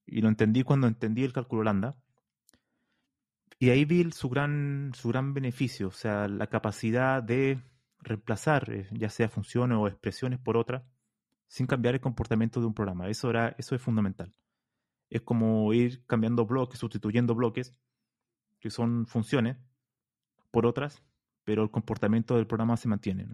[0.07, 1.97] Y lo entendí cuando entendí el cálculo lambda.
[3.59, 4.93] Y ahí vi su gran,
[5.33, 7.63] beneficio, o sea, la capacidad de
[7.99, 10.83] reemplazar eh, ya sea funciones o expresiones por otras
[11.47, 13.09] sin cambiar el comportamiento de un programa.
[13.09, 14.35] Eso, era, eso es fundamental.
[15.09, 17.77] Es como ir cambiando bloques, sustituyendo bloques,
[18.65, 19.59] que son funciones,
[20.51, 21.03] por otras,
[21.45, 23.29] pero el comportamiento del programa se mantiene.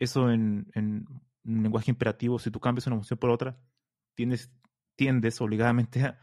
[0.00, 3.56] Eso en, un lenguaje imperativo, si tú cambias una función por otra,
[4.16, 4.50] tiendes,
[4.96, 6.16] tiendes obligadamente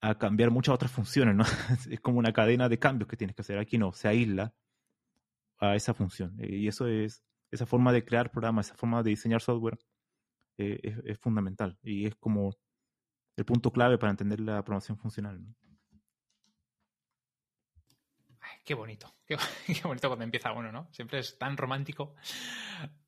[0.00, 1.42] a, cambiar muchas otras funciones, ¿no?
[1.90, 3.58] es como una cadena de cambios que tienes que hacer.
[3.58, 4.54] Aquí no, se aísla
[5.58, 6.36] a esa función.
[6.38, 9.76] Y eso es, esa forma de crear programas, esa forma de diseñar software
[10.56, 11.76] eh, es, fundamental.
[11.82, 12.54] Y es como
[13.36, 15.44] el punto clave para entender la programación funcional.
[18.64, 19.36] Qué bonito, qué,
[19.84, 20.88] bonito cuando empieza uno, ¿no?
[20.92, 22.14] Siempre es tan romántico.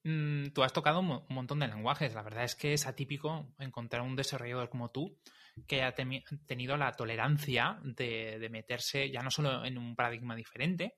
[0.03, 2.15] Mm, tú has tocado un montón de lenguajes.
[2.15, 5.19] La verdad es que es atípico encontrar un desarrollador como tú
[5.67, 10.97] que haya te tenido la tolerancia de, meterse ya no solo en un paradigma diferente.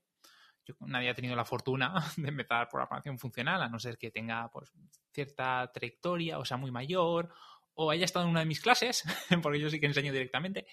[0.64, 4.48] Yo, nadie ha tenido la fortuna de empezar programación funcional, a no ser que tenga
[4.50, 4.72] pues,
[5.12, 7.34] cierta trayectoria, o sea, muy mayor,
[7.74, 9.02] o haya estado en una de mis clases,
[9.42, 10.66] porque yo sí que enseño directamente,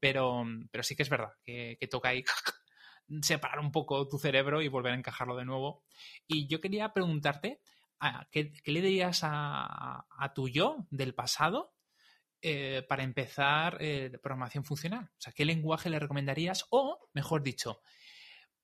[0.00, 2.24] pero, pero sí que es verdad que, que toca ahí
[3.22, 5.84] separar un poco tu cerebro y volver a encajarlo de nuevo.
[6.26, 7.60] Y yo quería preguntarte,
[8.30, 11.74] ¿qué, le dirías a, a, tu yo del pasado
[12.42, 15.04] eh, para empezar eh, programación funcional?
[15.04, 16.66] O sea, ¿qué lenguaje le recomendarías?
[16.70, 17.80] O, mejor dicho,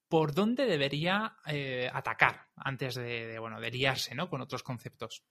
[0.08, 4.28] ¿por dónde debería eh, atacar antes de, bueno, de liarse ¿no?
[4.28, 5.24] con otros conceptos?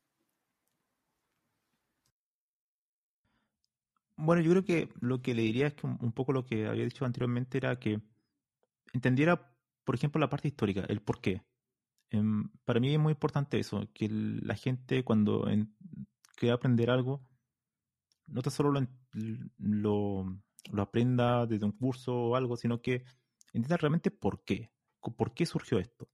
[4.15, 6.83] Bueno, yo creo que lo que le diría es que un poco lo que había
[6.83, 8.01] dicho anteriormente era que
[8.93, 11.43] entendiera, por ejemplo, la parte histórica, el por qué.
[12.11, 12.21] Eh,
[12.65, 15.75] para mí es muy importante eso, que la gente cuando en,
[16.35, 17.25] quiere aprender algo,
[18.27, 18.87] no tan solo
[19.57, 23.03] lo, lo, aprenda desde un curso o algo, sino que
[23.53, 26.09] entienda realmente por qué, por qué surgió esto.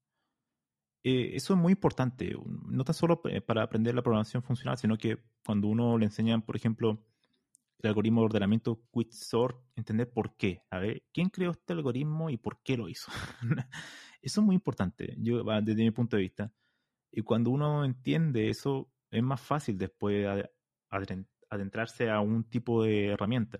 [1.04, 2.36] Eh, eso es muy importante,
[2.68, 6.56] no tan solo para aprender la programación funcional, sino que cuando uno le enseña, por
[6.56, 7.04] ejemplo,
[7.80, 10.64] el algoritmo de ordenamiento Quicksort, entender por qué.
[10.70, 13.12] A ver, ¿quién creó este algoritmo y por qué lo hizo?
[14.22, 16.52] eso es muy importante, yo, desde mi punto de vista.
[17.12, 20.28] Y cuando uno entiende eso, es más fácil después
[21.50, 23.60] adentrarse a un tipo de herramienta.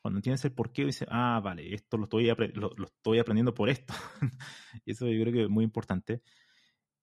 [0.00, 3.54] Cuando entiendes el por qué, dices, ah, vale, esto lo estoy, lo, lo estoy aprendiendo
[3.54, 3.94] por esto.
[4.84, 6.22] eso yo creo que es muy importante.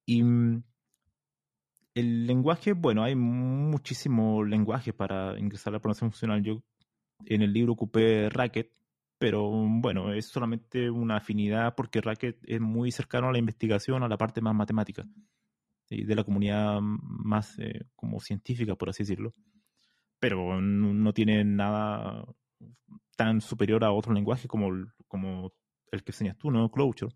[0.06, 0.64] Y mm,
[2.00, 6.44] el lenguaje, bueno, hay muchísimo lenguaje para ingresar a la programación funcional.
[6.44, 6.64] Yo
[7.26, 8.72] en el libro ocupé Racket,
[9.18, 14.08] pero bueno, es solamente una afinidad porque Racket es muy cercano a la investigación, a
[14.08, 15.06] la parte más matemática
[15.90, 19.34] y de la comunidad más eh, como científica, por así decirlo.
[20.20, 22.26] Pero no tiene nada
[23.16, 24.70] tan superior a otro lenguaje como,
[25.08, 25.54] como
[25.92, 26.70] el que enseñas tú, ¿no?
[26.70, 27.14] Clojure.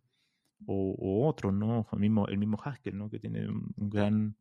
[0.66, 1.86] O, o otro, ¿no?
[1.92, 3.10] El mismo Haskell, ¿no?
[3.10, 4.38] Que tiene un gran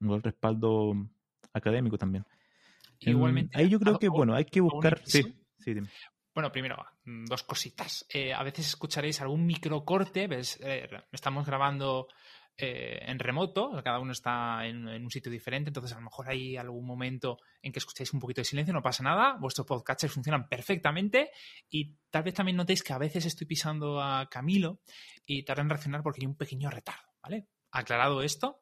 [0.00, 0.92] un buen respaldo
[1.52, 2.24] académico también.
[3.00, 3.58] Igualmente.
[3.58, 5.00] Ahí yo creo que, bueno, hay que buscar.
[5.04, 5.22] Sí,
[5.58, 5.88] sí, dime.
[6.34, 8.06] Bueno, primero, dos cositas.
[8.12, 10.58] Eh, a veces escucharéis algún microcorte, ¿ves?
[10.62, 12.06] Eh, estamos grabando
[12.56, 16.28] eh, en remoto, cada uno está en, en, un sitio diferente, entonces a lo mejor
[16.28, 20.12] hay algún momento en que escucháis un poquito de silencio, no pasa nada, vuestros podcasts
[20.12, 21.30] funcionan perfectamente
[21.70, 24.80] y tal vez también notéis que a veces estoy pisando a Camilo
[25.24, 27.48] y tarda en reaccionar porque hay un pequeño retardo, ¿vale?
[27.70, 28.60] Aclarado esto,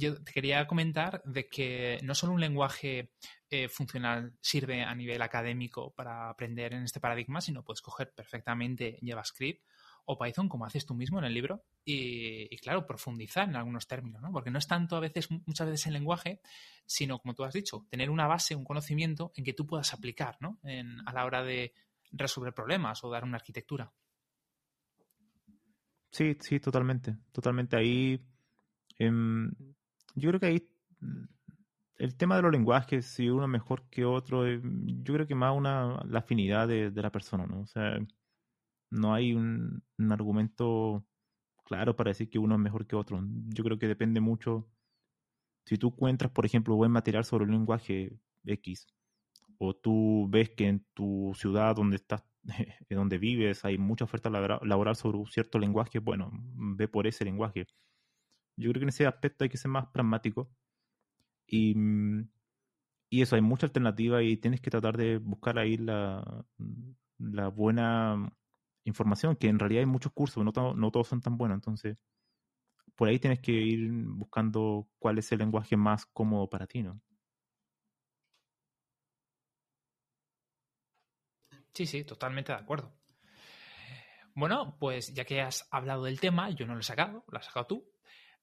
[0.00, 3.12] yo te quería comentar de que no solo un lenguaje
[3.50, 8.98] eh, funcional sirve a nivel académico para aprender en este paradigma, sino puedes coger perfectamente
[9.02, 9.62] JavaScript
[10.06, 14.20] o Python, como haces tú mismo en el libro, y, claro, profundizar en algunos términos,
[14.20, 14.32] ¿no?
[14.32, 16.40] Porque no es tanto a veces, muchas veces el lenguaje,
[16.86, 20.36] sino, como tú has dicho, tener una base, un conocimiento en que tú puedas aplicar,
[20.40, 20.58] ¿no?
[20.64, 21.74] En, a la hora de
[22.10, 23.92] resolver problemas o dar una arquitectura.
[26.10, 27.16] Sí, sí, totalmente.
[27.30, 27.76] Totalmente.
[27.76, 28.20] Ahí
[28.98, 29.10] eh,
[30.14, 30.68] yo creo que ahí
[31.00, 31.24] mm,
[31.98, 35.34] el tema de los lenguajes, si uno es mejor que otro, eh, yo creo que
[35.34, 37.60] más una la afinidad de, de la persona, ¿no?
[37.60, 37.98] O sea,
[38.90, 41.04] no hay un, argumento
[41.64, 43.22] claro para decir que uno es mejor que otro.
[43.48, 44.68] Yo creo que depende mucho.
[45.66, 48.86] Si tú encuentras, por ejemplo, buen material sobre un lenguaje X,
[49.58, 52.24] o tú ves que en tu ciudad donde estás,
[52.90, 57.66] donde vives, hay mucha oferta laboral sobre un cierto lenguaje, bueno, ve por ese lenguaje
[58.60, 60.50] yo creo que en ese aspecto hay que ser más pragmático.
[61.46, 61.74] Y,
[63.10, 66.44] y eso, hay mucha alternativa y tienes que tratar de buscar ahí la,
[67.18, 68.32] la buena
[68.84, 71.98] información, que en realidad hay muchos cursos, no, no todos son tan buenos, entonces
[72.96, 77.00] por ahí tienes que ir buscando cuál es el lenguaje más cómodo para ti, ¿no?
[81.74, 82.92] Sí, sí, totalmente de acuerdo.
[84.34, 87.46] Bueno, pues ya que has hablado del tema, yo no lo he sacado, lo has
[87.46, 87.89] sacado tú.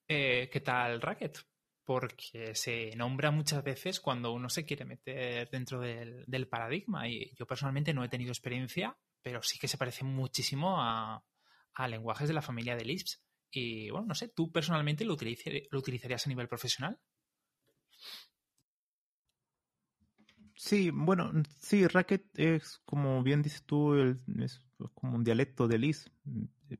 [0.07, 1.37] Eh, ¿Qué tal Racket?
[1.83, 7.07] Porque se nombra muchas veces cuando uno se quiere meter dentro del, del, paradigma.
[7.09, 11.23] Y yo personalmente no he tenido experiencia, pero sí que se parece muchísimo a,
[11.73, 13.19] a lenguajes de la familia de Lisp.
[13.51, 15.17] Y bueno, no sé, ¿tú personalmente lo,
[15.71, 16.99] lo utilizarías a nivel profesional?
[20.55, 26.07] Sí, bueno, sí, Racket es, como bien dices tú, es como un dialecto de Lisp.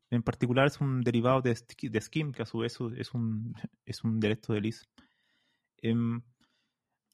[0.09, 3.53] En particular es un derivado de, de Scheme, que a su vez es un,
[3.85, 4.87] es un dialecto de Lisp.
[5.81, 6.21] Em,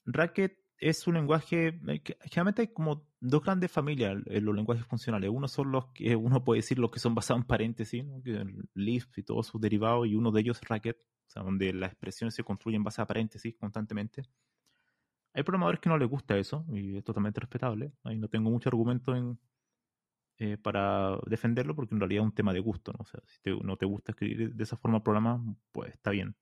[0.06, 5.30] Racket es un lenguaje, eh, generalmente hay como dos grandes familias en los lenguajes funcionales.
[5.30, 8.22] Uno son los que uno puede decir los que son basados en paréntesis, ¿no?
[8.74, 11.92] Lisp y todos sus derivados, y uno de ellos es Racket, o sea, donde las
[11.92, 14.22] expresiones se construyen en base a paréntesis constantemente.
[15.32, 17.92] Hay programadores que no les gusta eso, y es totalmente respetable.
[18.04, 19.38] Ahí no tengo mucho argumento en,
[20.38, 23.00] eh, para defenderlo, porque en realidad es un tema de gusto, ¿no?
[23.02, 26.36] O sea, si no te gusta escribir de esa forma programas, pues está bien.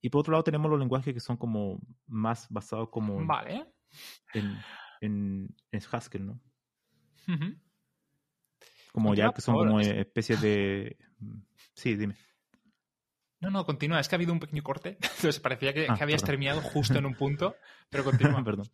[0.00, 3.66] Y por otro lado tenemos los lenguajes que son como más basados como vale.
[4.32, 4.58] en,
[5.00, 6.40] en, Haskell, ¿no?
[8.92, 10.96] Como ya que son como especies de...
[11.74, 12.14] Sí, dime.
[13.40, 14.00] No, no, continúa.
[14.00, 14.98] Es que ha habido un pequeño corte.
[15.02, 17.56] Entonces parecía que, ah, habías terminado justo en un punto,
[17.90, 18.42] pero continúa.
[18.42, 18.66] perdón.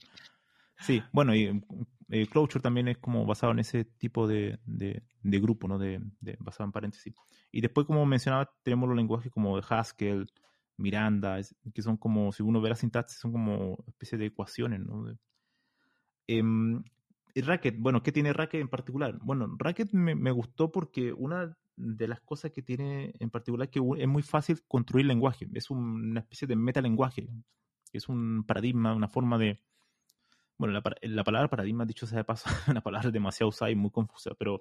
[0.78, 1.62] Sí, bueno, y
[2.09, 5.02] eh, Clojure también es como basado en ese tipo de, de,
[5.40, 5.78] grupo, ¿no?
[5.78, 7.14] De, de, basado en paréntesis.
[7.50, 10.26] Y después, como mencionaba, tenemos los lenguajes como de Haskell,
[10.76, 11.38] Miranda,
[11.72, 15.07] que son como, si uno ve la sintaxis, son como especie de ecuaciones, ¿no?
[16.26, 16.82] Em,
[17.34, 19.18] Racket, bueno, ¿qué tiene Racket en particular?
[19.22, 23.80] Bueno, Racket me, gustó porque una de las cosas que tiene en particular es que
[23.98, 25.48] es muy fácil construir lenguaje.
[25.55, 27.28] Es una especie de metalenguaje.
[27.92, 29.61] Es un paradigma, una forma de...
[30.57, 33.90] Bueno, la, palabra paradigma, dicho sea de paso, es una palabra demasiado usada y muy
[33.90, 34.61] confusa, pero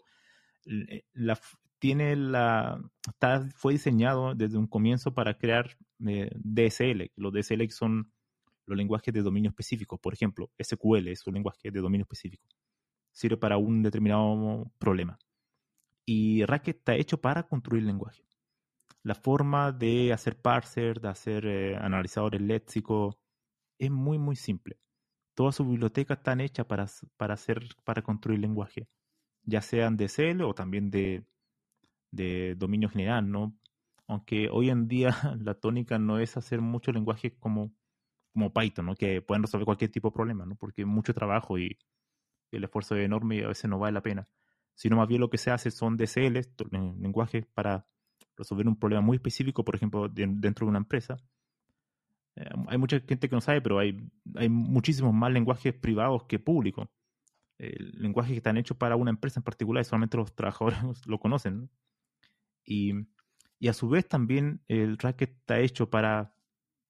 [0.65, 1.39] eh, la,
[1.79, 5.77] tiene la, está, fue diseñado desde un comienzo para crear
[6.07, 7.11] eh, DSL.
[7.15, 8.11] Los DSL son
[8.65, 9.97] los lenguajes de dominio específico.
[9.97, 12.47] Por ejemplo, SQL es un lenguaje de dominio específico.
[13.11, 15.19] Sirve para un determinado problema.
[16.05, 18.23] Y Racket está hecho para construir lenguaje.
[19.03, 23.17] La forma de hacer parser, de hacer eh, analizadores léxicos,
[23.77, 24.77] es muy, muy simple.
[25.35, 28.87] Todas sus bibliotecas están hechas para, para, hacer, para construir lenguaje,
[29.43, 31.25] ya sean de DSL o también de,
[32.11, 33.57] de dominio general, ¿no?
[34.07, 35.09] Aunque hoy en día
[35.39, 37.73] la tónica no es hacer muchos lenguajes como,
[38.33, 38.95] como Python, ¿no?
[38.95, 40.55] Que pueden resolver cualquier tipo de problema, ¿no?
[40.55, 41.77] Porque mucho trabajo y
[42.51, 44.27] el esfuerzo es enorme y a veces no vale la pena.
[44.75, 46.39] Sino más bien lo que se hace son DSL,
[46.99, 47.87] lenguajes para
[48.35, 51.17] resolver un problema muy específico, por ejemplo, dentro de una empresa.
[52.35, 56.39] Eh, hay mucha gente que no sabe, pero hay, hay muchísimos más lenguajes privados que
[56.39, 56.87] públicos.
[57.57, 61.61] lenguajes que están hechos para una empresa en particular y solamente los trabajadores lo conocen.
[61.61, 61.69] ¿no?
[62.65, 62.93] Y,
[63.67, 66.35] a su vez también el Racket está hecho para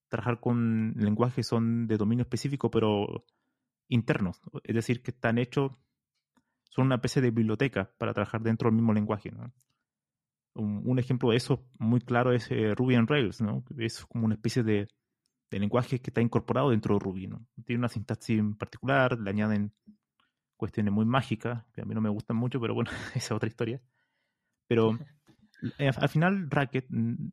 [0.08, 3.24] trabajar con lenguajes son de dominio específico, pero
[3.88, 4.40] internos.
[4.64, 5.72] Es decir, que están hechos,
[6.70, 9.30] son una especie de biblioteca para trabajar dentro del mismo lenguaje.
[10.54, 13.64] Un, ejemplo de eso muy claro es eh, Ruby on Rails, ¿no?
[13.78, 14.88] Es como una especie de,
[15.60, 17.46] lenguaje que está incorporado dentro de Ruby, ¿no?
[17.64, 19.72] Tiene una sintaxis en particular, le añaden
[20.56, 23.48] cuestiones muy mágicas, que a mí no me gustan mucho, pero bueno, esa es otra
[23.48, 23.80] historia.
[24.66, 24.98] Pero
[25.78, 27.30] Eh, al final Racket mm,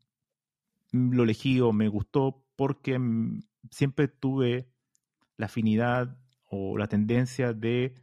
[0.92, 4.70] lo elegí o me gustó porque mm, siempre tuve
[5.38, 7.96] la afinidad o la tendencia de,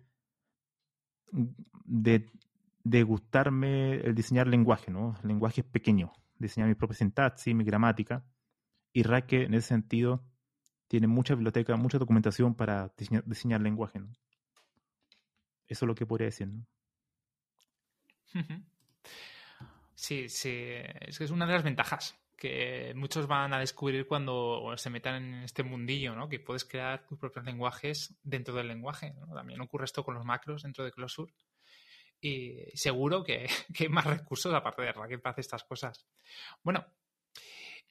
[1.32, 1.46] mm,
[1.84, 5.16] de, gustarme el diseñar lenguaje, ¿no?
[5.22, 8.24] Lenguajes pequeños, diseñar mi propia sintaxis, mi gramática.
[8.98, 10.24] Y Racket en ese sentido
[10.88, 14.08] tiene mucha biblioteca, mucha documentación para diseñar, lenguaje, ¿no?
[15.68, 16.48] Eso es lo que podría decir.
[19.94, 24.74] Sí, sí, es que es una de las ventajas que muchos van a descubrir cuando
[24.76, 26.28] se metan en este mundillo, ¿no?
[26.28, 29.14] Que puedes crear tus propios lenguajes dentro del lenguaje.
[29.32, 31.32] También ocurre esto con los macros dentro de Closure.
[32.20, 36.04] Y seguro que, hay más recursos aparte de Racket para hacer estas cosas.
[36.64, 36.84] Bueno,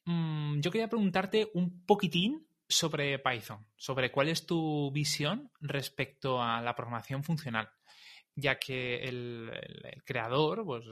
[0.08, 6.62] mm, yo quería preguntarte un poquitín sobre Python, sobre cuál es tu visión respecto a
[6.62, 7.70] la programación funcional,
[8.36, 9.52] ya que el,
[10.06, 10.86] creador, pues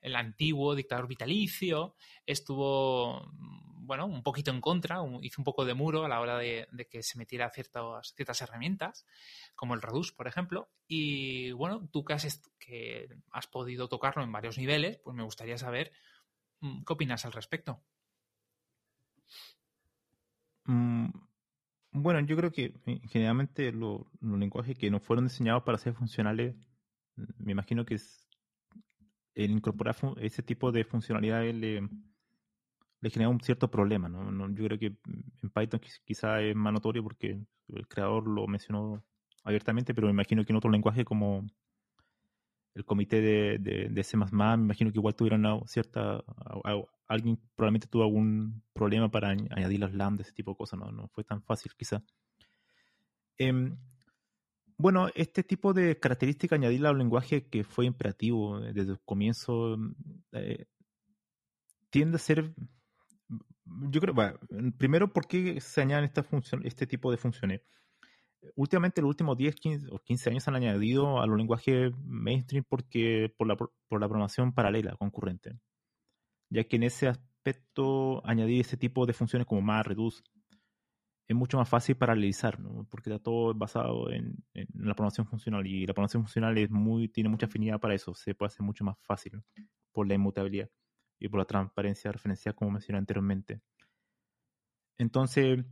[0.00, 5.74] el, antiguo dictador vitalicio, estuvo, mm, bueno, un poquito en contra, hizo un poco de
[5.74, 9.06] muro a la hora de, que se metiera ciertas, ciertas herramientas,
[9.54, 10.70] como el Redux, por ejemplo.
[10.86, 15.58] Y bueno, tú que has, que has podido tocarlo en varios niveles, pues me gustaría
[15.58, 15.92] saber
[16.60, 17.82] mm, qué opinas al respecto.
[20.68, 21.08] Mm,
[21.92, 26.54] bueno, yo creo que eh, generalmente los lenguajes que no fueron diseñados para ser funcionales,
[27.38, 28.28] me imagino que es
[29.34, 31.88] el incorporar ese tipo de funcionalidades le,
[33.10, 34.08] genera un cierto problema.
[34.08, 34.48] ¿no?
[34.54, 34.86] Yo creo que
[35.42, 39.02] en Python quizá es más notorio porque el creador lo mencionó
[39.44, 41.46] abiertamente, pero me imagino que en otro lenguaje como
[42.74, 46.22] el comité de, de, C++, me imagino que igual tuvieran cierta,
[47.08, 51.24] alguien probablemente tuvo algún problema para añadir las lambdas, ese tipo de cosas, no, fue
[51.24, 52.02] tan fácil quizá.
[53.38, 53.76] Em,
[54.76, 59.76] bueno, este tipo de característica añadirla a un lenguaje que fue imperativo desde el comienzo
[60.32, 60.66] eh,
[61.90, 62.54] tiende a ser,
[63.64, 64.38] yo creo, bueno,
[64.76, 67.62] primero, ¿por qué se añaden esta función, este tipo de funciones?
[68.54, 73.34] Últimamente, los últimos 10 15, o 15 años han añadido a los lenguajes mainstream porque,
[73.36, 73.56] por la
[73.88, 75.58] programación paralela, concurrente.
[76.50, 80.22] Ya que en ese aspecto, añadir ese tipo de funciones como más, reduce,
[81.28, 82.86] es mucho más fácil paralelizar, ¿no?
[82.90, 87.28] porque está todo basado en, la programación funcional y la programación funcional es muy, tiene
[87.28, 89.42] mucha afinidad para eso, se puede hacer mucho más fácil
[89.92, 90.70] por la inmutabilidad
[91.20, 93.60] y por la transparencia referencial como mencioné anteriormente.
[94.96, 95.64] Entonces,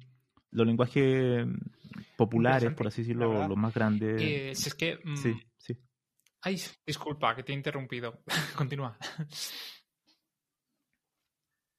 [0.50, 1.46] los lenguajes
[2.16, 4.20] populares, por así decirlo, los más grandes.
[4.22, 4.98] Eh, si es que.
[5.04, 5.76] Mm, sí, sí.
[6.42, 8.22] Ay, disculpa que te he interrumpido.
[8.56, 8.96] Continúa.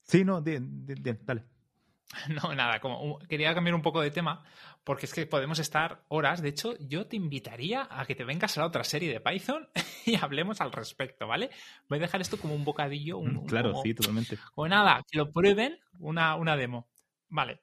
[0.08, 1.44] Sí, no, dale.
[2.30, 4.44] No, nada, como quería cambiar un poco de tema,
[4.84, 6.42] porque es que podemos estar horas.
[6.42, 9.68] De hecho, yo te invitaría a que te vengas a la otra serie de Python
[10.06, 11.50] y hablemos al respecto, ¿vale?
[11.90, 13.18] Voy a dejar esto como un bocadillo.
[13.18, 14.38] Un, mm, claro, sí, totalmente.
[14.56, 16.88] O nada, que lo prueben, una, una demo.
[17.30, 17.62] Vale.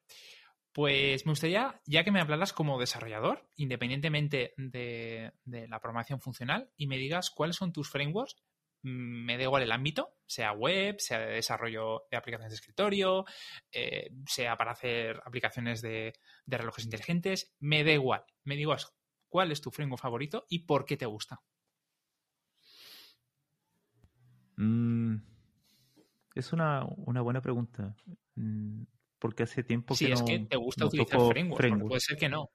[0.73, 6.69] Pues me gustaría, ya que me hablaras como desarrollador, independientemente de, de la programación funcional,
[6.77, 8.37] y me digas cuáles son tus frameworks
[8.85, 13.25] me da igual el ámbito, sea web, sea de desarrollo de aplicaciones de escritorio,
[13.73, 16.13] eh, sea para hacer aplicaciones de,
[16.47, 18.25] relojes inteligentes, me da igual.
[18.45, 18.77] Me digo
[19.29, 21.41] cuál es tu framework favorito y por qué te gusta.
[24.57, 25.17] Mm,
[26.35, 27.97] es una, buena pregunta.
[28.35, 28.83] Mm,
[29.19, 29.99] porque hace tiempo que.
[30.07, 32.51] Sí, es que te gusta utilizar framework, puede ser que no.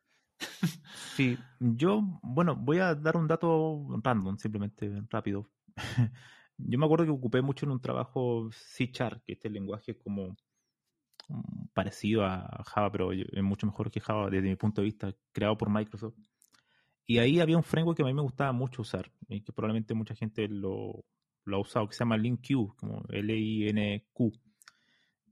[1.16, 5.50] Sí, yo, bueno, voy a dar un dato random, simplemente rápido.
[6.58, 10.36] Yo me acuerdo que ocupé mucho en un trabajo C Char, que este lenguaje como
[11.30, 15.16] mm, parecido a Java, pero es mucho mejor que Java desde mi punto de vista,
[15.32, 16.16] creado por Microsoft.
[17.10, 19.96] Y ahí había un framework que a mí me gustaba mucho usar, y que probablemente
[19.96, 21.06] mucha gente lo,
[21.48, 24.32] ha usado, que se llama LinQ, como L-I-N-Q.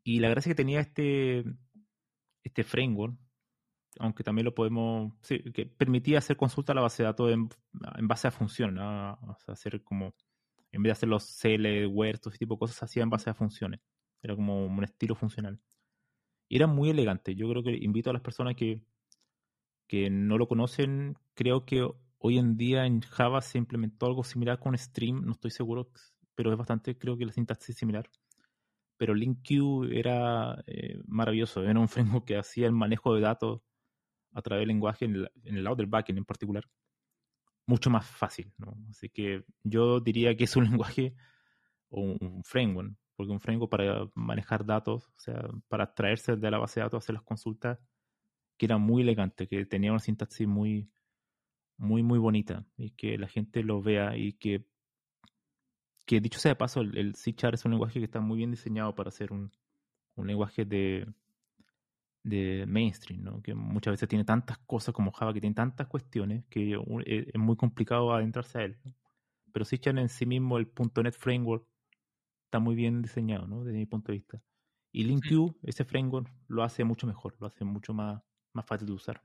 [0.03, 1.45] Y la gracia que tenía este,
[2.43, 3.15] este framework,
[3.99, 7.49] aunque también lo podemos, sí, que permitía hacer consulta a la base de datos en,
[8.07, 8.83] base a funciones,
[9.45, 10.15] hacer como
[10.71, 13.79] en vez de hacer los CL, huertos, ese tipo cosas, hacía base a funciones.
[14.21, 15.59] Era como un estilo funcional.
[16.49, 17.35] Y era muy elegante.
[17.35, 18.81] Yo creo que invito a las personas que,
[19.87, 21.17] que no lo conocen.
[21.33, 21.87] Creo que
[22.19, 25.25] hoy en día en Java se implementó algo similar con Stream.
[25.25, 25.89] No estoy seguro,
[26.35, 28.09] pero es bastante, creo que la sintaxis es similar.
[28.97, 31.63] Pero LinkQ era eh, maravilloso.
[31.63, 33.61] Era un framework que hacía el manejo de datos
[34.33, 36.63] a través del lenguaje en el, en el lado del backend en particular
[37.67, 38.51] mucho más fácil.
[38.57, 38.75] ¿no?
[38.89, 41.13] Así que yo diría que es un lenguaje
[41.89, 46.57] o un framework, porque un framework para manejar datos, o sea, para traerse de la
[46.57, 47.79] base de datos, hacer las consultas,
[48.57, 50.89] que era muy elegante, que tenía una sintaxis muy,
[51.77, 54.65] muy, muy bonita y que la gente lo vea y que,
[56.05, 58.51] que dicho sea de paso, el, el C es un lenguaje que está muy bien
[58.51, 59.51] diseñado para ser un,
[60.15, 61.07] un lenguaje de,
[62.27, 63.41] de mainstream, ¿no?
[63.41, 67.39] que muchas veces tiene tantas cosas como Java, que tiene tantas cuestiones que eh, es
[67.39, 68.77] muy complicado adentrarse a él.
[69.53, 70.69] Pero si echan en sí mismo el
[71.03, 71.65] .NET Framework
[72.45, 73.63] está muy bien diseñado, ¿no?
[73.63, 74.41] desde mi punto de vista.
[74.91, 78.21] Y LinkU, ese framework, lo hace mucho mejor, lo hace mucho más,
[78.53, 79.23] más fácil de usar.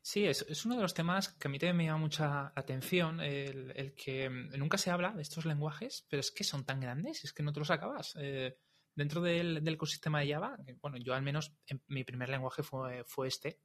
[0.00, 3.20] Sí, es, es, uno de los temas que a mí también me llama mucha atención,
[3.20, 7.24] el, el, que nunca se habla de estos lenguajes, pero es que son tan grandes,
[7.24, 8.14] es que no te los acabas.
[8.18, 8.56] Eh,
[8.96, 11.54] dentro del, ecosistema de Java, bueno, yo al menos
[11.86, 13.60] mi primer lenguaje fue, fue este,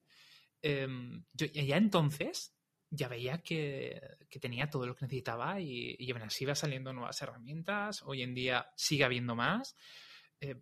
[0.62, 2.54] em, yo ya entonces
[2.92, 8.04] ya veía que, tenía todo lo que necesitaba y, y así iba saliendo nuevas herramientas,
[8.04, 9.76] hoy en día sigue habiendo más.
[10.42, 10.62] Eh,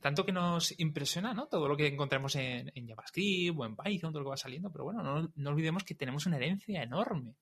[0.00, 1.46] tanto que nos impresiona, ¿no?
[1.46, 4.84] Todo lo que encontramos en, JavaScript o en Python, todo lo que va saliendo, pero
[4.84, 7.36] bueno, no, no olvidemos que tenemos una herencia enorme.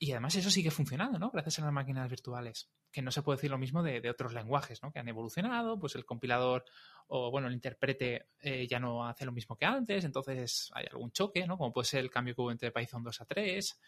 [0.00, 1.30] Y además eso sigue funcionando, ¿no?
[1.30, 2.70] Gracias a las máquinas virtuales.
[2.92, 4.92] Que no se puede decir lo mismo de, otros lenguajes, ¿no?
[4.92, 6.64] Que han evolucionado, pues el compilador
[7.08, 11.10] o, bueno, el intérprete eh, ya no hace lo mismo que antes, entonces hay algún
[11.10, 11.58] choque, ¿no?
[11.58, 13.80] Como puede ser el cambio que hubo entre Python 2 a 3.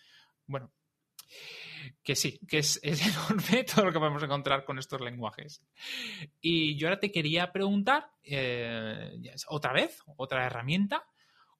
[0.46, 0.72] Bueno,
[2.02, 5.62] que sí, que es, enorme todo lo que podemos encontrar con estos lenguajes.
[6.40, 9.12] Y yo ahora te quería preguntar, eh,
[9.46, 11.06] otra vez, otra herramienta,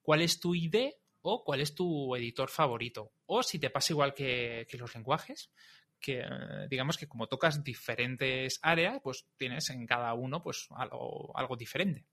[0.02, 0.90] ¿cuál es tu idea
[1.22, 3.12] o cuál es tu editor favorito.
[3.26, 5.52] O si te pasa igual que, los lenguajes,
[5.98, 6.24] que
[6.68, 12.06] digamos que como tocas diferentes áreas, pues tienes en cada uno pues algo, algo diferente.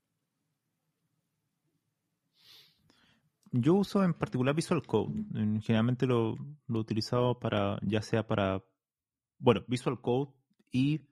[3.52, 5.14] Yo uso en particular Visual Code.
[5.62, 6.36] Generalmente lo,
[6.68, 8.64] lo he utilizado para, ya sea para,
[9.40, 10.34] bueno, Visual Code
[10.72, 11.08] y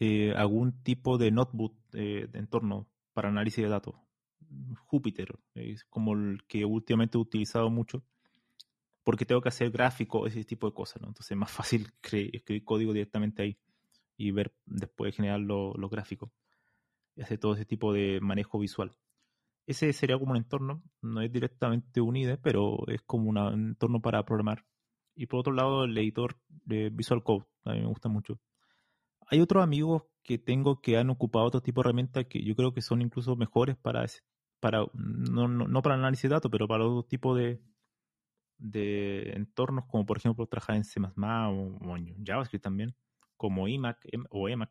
[0.00, 3.94] eh, algún tipo de notebook eh, de entorno para análisis de datos.
[4.86, 8.04] Jupyter es como el que últimamente he utilizado mucho
[9.04, 11.08] porque tengo que hacer gráficos, ese tipo de cosas, ¿no?
[11.08, 13.58] Entonces es más fácil escribir código directamente ahí
[14.16, 16.30] y ver después generar los gráficos
[17.16, 18.96] y hacer todo ese tipo de manejo visual.
[19.66, 24.00] Ese sería como un entorno, no es directamente un IDE, pero es como un entorno
[24.00, 24.64] para programar.
[25.14, 28.40] Y por otro lado, el editor de Visual Code, a mí me gusta mucho.
[29.28, 32.72] Hay otros amigos que tengo que han ocupado otro tipo de herramientas que yo creo
[32.72, 34.04] que son incluso mejores para,
[34.64, 37.60] para no, no, no para análisis de datos, pero para otro tipo de,
[38.56, 42.96] de entornos, como por ejemplo trabajar en C++ o, en JavaScript también,
[43.36, 43.98] como Emac
[44.30, 44.70] o Emac,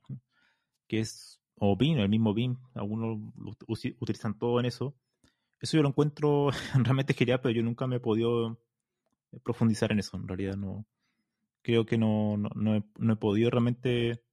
[0.87, 3.19] que es, o BIM, el mismo BIM, algunos
[3.67, 4.95] utilizan todo en eso.
[5.59, 8.59] Eso yo lo encuentro realmente genial, pero yo nunca me he podido
[9.43, 10.87] profundizar en eso, en realidad no,
[11.61, 14.23] creo que no, no, he, podido realmente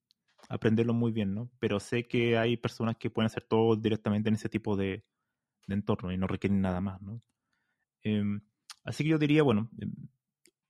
[0.48, 1.50] aprenderlo muy bien, ¿no?
[1.58, 5.04] Pero sé que hay personas que pueden hacer todo directamente en ese tipo de,
[5.66, 7.22] de entorno y no requieren nada más, ¿no?
[8.02, 8.40] Em,
[8.84, 9.92] Así que yo diría, bueno, em,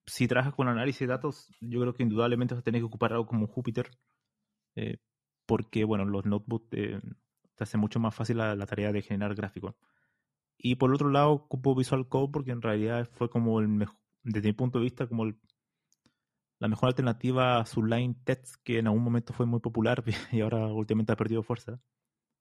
[0.06, 3.12] si trabajas con análisis de datos, yo creo que indudablemente vas a tener que ocupar
[3.12, 3.90] algo como Jupyter,
[4.76, 4.98] eh,
[5.46, 7.00] porque, bueno, los notebooks eh,
[7.54, 9.74] te hacen mucho más fácil la, tarea de generar gráficos.
[10.58, 14.48] Y por otro lado, ocupo Visual Code porque en realidad fue como el mejor, desde
[14.48, 15.26] mi punto de vista, como
[16.58, 20.66] la mejor alternativa a Sublime Text, que en algún momento fue muy popular y ahora
[20.66, 21.80] últimamente ha perdido fuerza.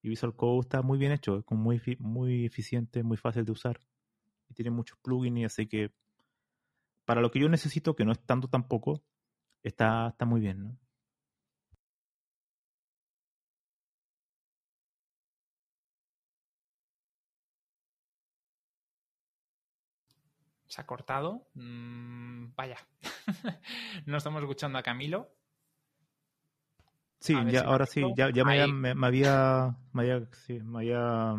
[0.01, 3.79] Y Visual Code está muy bien hecho, es muy, muy eficiente, muy fácil de usar
[4.49, 5.91] y tiene muchos plugins, así que
[7.05, 9.03] para lo que yo necesito, que no es tanto tampoco,
[9.63, 10.77] está, está muy bien, ¿no?
[20.67, 21.49] Se ha cortado.
[21.55, 22.77] Mm, vaya.
[24.05, 25.31] no estamos escuchando a Camilo.
[27.19, 31.35] Sí, ya, ahora sí, ya, ya me, había, me, había, sí, me había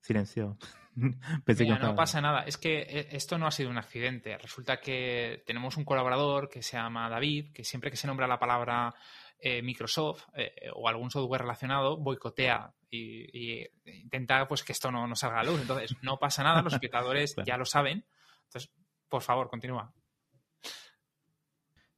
[0.00, 0.56] silenciado.
[0.96, 2.42] no pasa nada.
[2.42, 4.36] Es que eh, esto no ha sido un accidente.
[4.38, 8.38] Resulta que tenemos un colaborador que se llama David, que siempre que se nombra la
[8.38, 8.94] palabra
[9.38, 15.14] eh, Microsoft eh, o algún software relacionado, boicotea y, intenta pues que esto no, no,
[15.14, 15.60] salga a luz.
[15.60, 18.04] Entonces, no pasa nada, los espectadores ya lo saben.
[18.46, 18.70] Entonces,
[19.08, 19.92] por favor, continúa.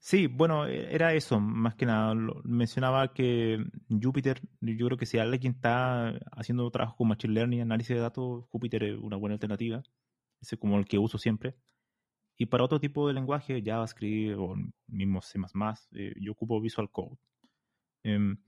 [0.05, 2.15] Sí, bueno, e, era eso, más que nada.
[2.45, 7.95] mencionaba que Jupyter, yo creo que si alguien está haciendo trabajo con Machine Learning, análisis
[7.97, 9.83] de datos, Jupyter es una buena alternativa.
[10.41, 11.55] Es como el que uso siempre.
[12.37, 14.57] Y para otro tipo de lenguaje, JavaScript o
[14.89, 15.39] mismo C++,
[15.95, 17.17] eh, yo ocupo Visual Code.
[18.05, 18.39] Em,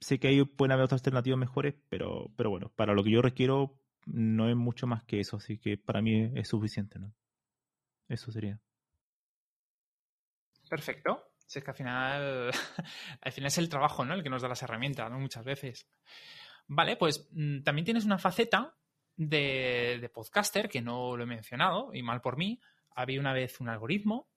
[0.00, 3.22] sé que ahí pueden haber otras alternativas mejores, pero, pero bueno, para lo que yo
[3.22, 7.12] requiero no es mucho más que eso, así que para mí es suficiente, ¿no?
[8.08, 8.60] Eso sería.
[10.72, 11.34] Perfecto.
[11.46, 12.50] Si es que al final,
[13.20, 14.14] al final es el trabajo, ¿no?
[14.14, 15.20] El que nos da las herramientas, ¿no?
[15.20, 15.86] Muchas veces.
[16.66, 18.74] Vale, pues mm, también tienes una faceta
[19.14, 22.58] de, podcaster que no lo he mencionado, y mal por mí.
[22.94, 24.30] Había una vez un algoritmo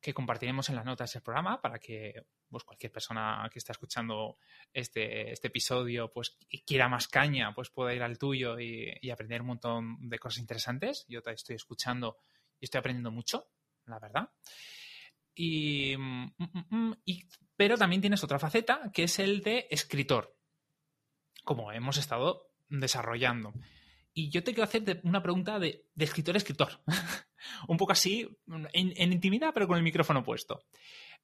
[0.00, 2.14] que compartiremos en las notas del programa para que
[2.48, 4.38] pues, cualquier persona que está escuchando
[4.72, 9.10] este, este episodio pues y quiera más caña, pues pueda ir al tuyo y, y,
[9.10, 11.04] aprender un montón de cosas interesantes.
[11.08, 12.16] Yo te estoy escuchando
[12.58, 13.50] y estoy aprendiendo mucho,
[13.84, 14.30] la verdad.
[15.38, 17.24] Mm, mm, mm, y,
[17.56, 20.36] pero también tienes otra faceta que es el de escritor,
[21.44, 23.52] como hemos estado desarrollando.
[24.12, 26.80] Y yo te quiero hacer una pregunta de, escritor a escritor.
[27.68, 28.28] Un poco así,
[28.72, 30.64] en, intimidad, pero con el micrófono puesto.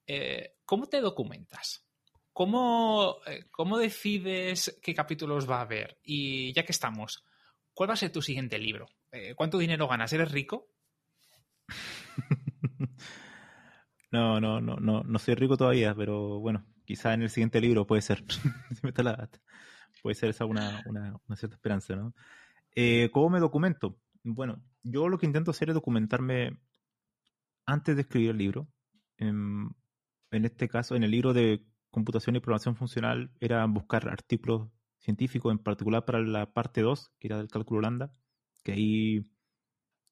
[0.07, 1.85] Eh, ¿Cómo te documentas?
[2.33, 5.99] ¿Cómo, eh, ¿Cómo decides qué capítulos va a haber?
[6.05, 7.25] Y ya que estamos,
[7.73, 8.87] ¿cuál va a ser tu siguiente libro?
[9.11, 10.13] Eh, ¿Cuánto dinero ganas?
[10.13, 10.69] ¿Eres rico?
[14.15, 17.85] No, no, no, no, no soy rico todavía, pero bueno, quizá en el siguiente libro
[17.85, 18.25] puede ser.
[20.03, 22.15] puede ser esa una, una, cierta esperanza, ¿no?
[22.77, 23.99] Eh, ¿Cómo me documento?
[24.23, 26.61] Bueno, yo lo que intento hacer es documentarme
[27.67, 28.69] antes de escribir el libro.
[29.17, 29.75] En,
[30.31, 34.69] en este caso, en el libro de computación y programación funcional, era buscar artículos
[35.01, 38.15] científicos, en particular para la parte 2, que era del cálculo lambda,
[38.63, 39.27] que ahí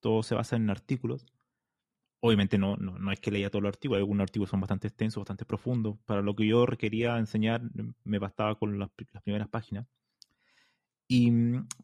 [0.00, 1.24] todo se basa en artículos.
[2.24, 5.20] Obviamente no, no, no es que leía todos los artículos, algunos artículos son bastante extensos,
[5.20, 5.98] bastante profundos.
[6.06, 7.62] Para lo que yo requería enseñar,
[8.04, 8.90] me bastaba con las,
[9.24, 9.88] primeras páginas.
[11.08, 11.32] Y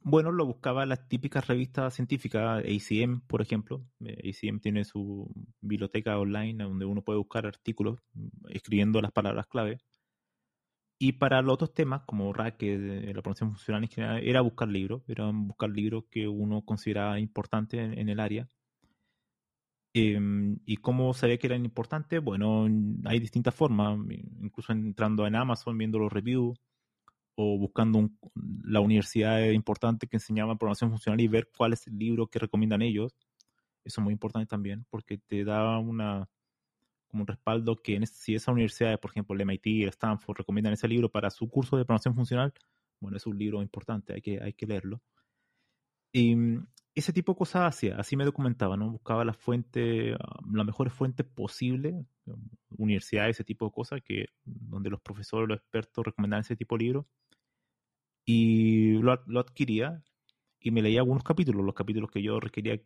[0.03, 3.84] bueno, lo buscaba las típicas revistas científicas, ACM, por ejemplo.
[4.01, 5.28] ACM tiene su
[5.61, 7.99] biblioteca online donde uno puede buscar artículos
[8.49, 9.78] escribiendo las palabras clave.
[11.01, 15.03] Y para los otros temas, como RAC, la pronunciación funcional en general, era buscar libros,
[15.09, 18.57] era buscar libros que uno consideraba importantes en el área Em,
[20.66, 22.22] ¿Y cómo sabía que eran importantes?
[22.22, 22.66] Bueno,
[23.05, 23.99] hay distintas formas,
[24.40, 26.59] incluso entrando en Amazon, viendo los reviews
[27.36, 28.11] o buscando
[28.64, 32.82] la universidad importante que enseñaba programación funcional y ver cuál es el libro que recomiendan
[32.82, 33.14] ellos.
[33.84, 36.28] Eso es muy importante también porque te da una
[37.09, 40.86] como un respaldo que si esa universidad, por ejemplo, el MIT, el Stanford, recomiendan ese
[40.88, 42.53] libro para su curso de programación funcional,
[43.01, 45.01] bueno, es un libro importante, hay que, hay que leerlo.
[46.12, 46.36] Y
[46.99, 48.90] ese tipo de cosas hacía, así me documentaba, ¿no?
[48.90, 51.94] Buscaba las fuentes, um, las mejores fuentes posibles,
[52.26, 56.76] um, universidades, ese tipo de cosas, que, donde los profesores, los expertos recomendaban ese tipo
[56.76, 57.07] de libros.
[58.24, 60.03] Y lo, adquiría
[60.61, 62.80] y me leía algunos capítulos, los capítulos que yo requería,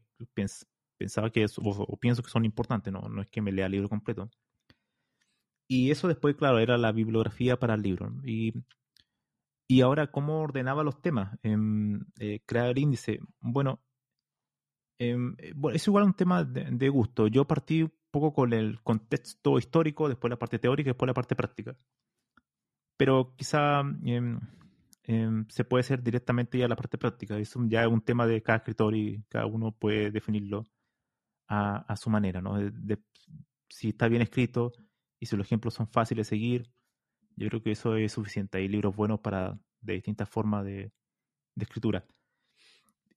[0.98, 3.00] pensaba que, o, pienso que son importantes, ¿no?
[3.08, 4.30] no es que me lea el libro completo.
[5.68, 8.12] Y eso después, claro, era la bibliografía para el libro.
[8.24, 8.52] Y
[9.72, 11.38] y ahora, ¿cómo ordenaba los temas?
[11.42, 13.20] Em, eh, crear el índice.
[13.40, 13.80] Bueno,
[14.98, 15.16] eh,
[15.54, 17.26] bueno, es igual un tema de, gusto.
[17.26, 21.14] Yo partí un poco con el contexto histórico, después la parte teórica y después la
[21.14, 21.76] parte práctica.
[22.96, 24.40] Pero quizá em,
[25.48, 27.38] se puede hacer directamente ya la parte práctica.
[27.38, 30.68] Es ya un tema de cada escritor y cada uno puede definirlo
[31.48, 32.56] a, su manera, ¿no?
[33.68, 34.72] si está bien escrito
[35.20, 36.72] y si los ejemplos son fáciles de seguir
[37.36, 38.58] yo creo que eso es suficiente.
[38.58, 40.92] Hay libros buenos para de distintas formas de,
[41.56, 42.04] escritura.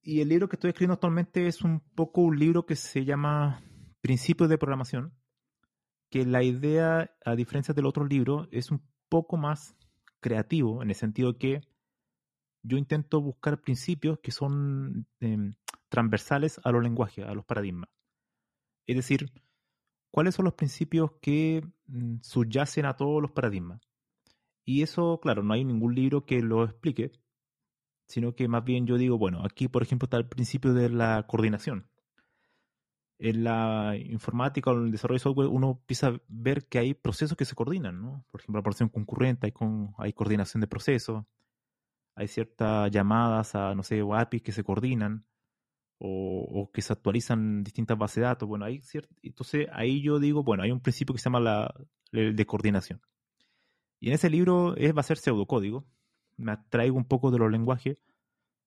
[0.08, 3.64] Y el libro que estoy escribiendo actualmente es un poco un libro que se llama
[4.02, 5.16] Principios de Programación,
[6.12, 9.76] que la idea, a diferencia del otro libro, es un poco más
[10.20, 11.62] creativo, en el sentido que
[12.62, 15.56] yo intento buscar principios que son em,
[15.90, 17.90] transversales a los lenguajes, a los paradigmas.
[18.86, 19.32] Es decir,
[20.12, 23.82] cuáles son los principios que mm, subyacen a todos los paradigmas.
[24.66, 27.12] Y eso, claro, no hay ningún libro que lo explique,
[28.08, 31.26] sino que más bien yo digo, bueno, aquí por ejemplo está el principio de la
[31.28, 31.90] coordinación.
[33.18, 36.94] En la informática o en el desarrollo de software uno empieza a ver que hay
[36.94, 38.26] procesos que se coordinan, ¿no?
[38.30, 41.24] Por ejemplo, la porción concurrente, hay, con, hay coordinación de procesos,
[42.16, 45.26] hay ciertas llamadas a, no sé, APIs que se coordinan
[45.98, 48.48] o, que se actualizan distintas bases de datos.
[48.48, 51.74] Bueno, hay cierto, entonces ahí yo digo, bueno, hay un principio que se llama la,
[52.12, 53.02] el de coordinación.
[54.00, 55.86] Y en ese libro es, va a ser pseudocódigo.
[56.38, 57.98] Me atraigo un poco de los lenguajes.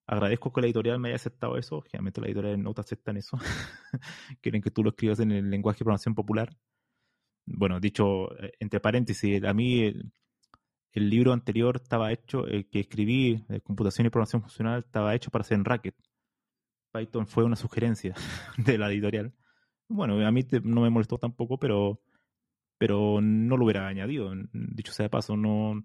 [0.07, 1.81] Agradezco que la editorial me haya aceptado eso.
[1.81, 3.37] Generalmente la editorial no te aceptan eso.
[4.41, 6.49] Quieren que tú lo escribas en el lenguaje de programación popular.
[7.45, 10.11] Bueno, dicho eh, entre paréntesis, a mí el,
[10.93, 15.41] libro anterior estaba hecho, el que escribí de computación y programación funcional, estaba hecho para
[15.41, 15.95] hacer en Racket.
[16.91, 18.15] Python fue una sugerencia
[18.57, 19.33] de la editorial.
[19.87, 22.01] Bueno, a mí no me molestó tampoco, pero
[22.79, 25.83] pero no lo hubiera añadido, dicho sea de paso, no...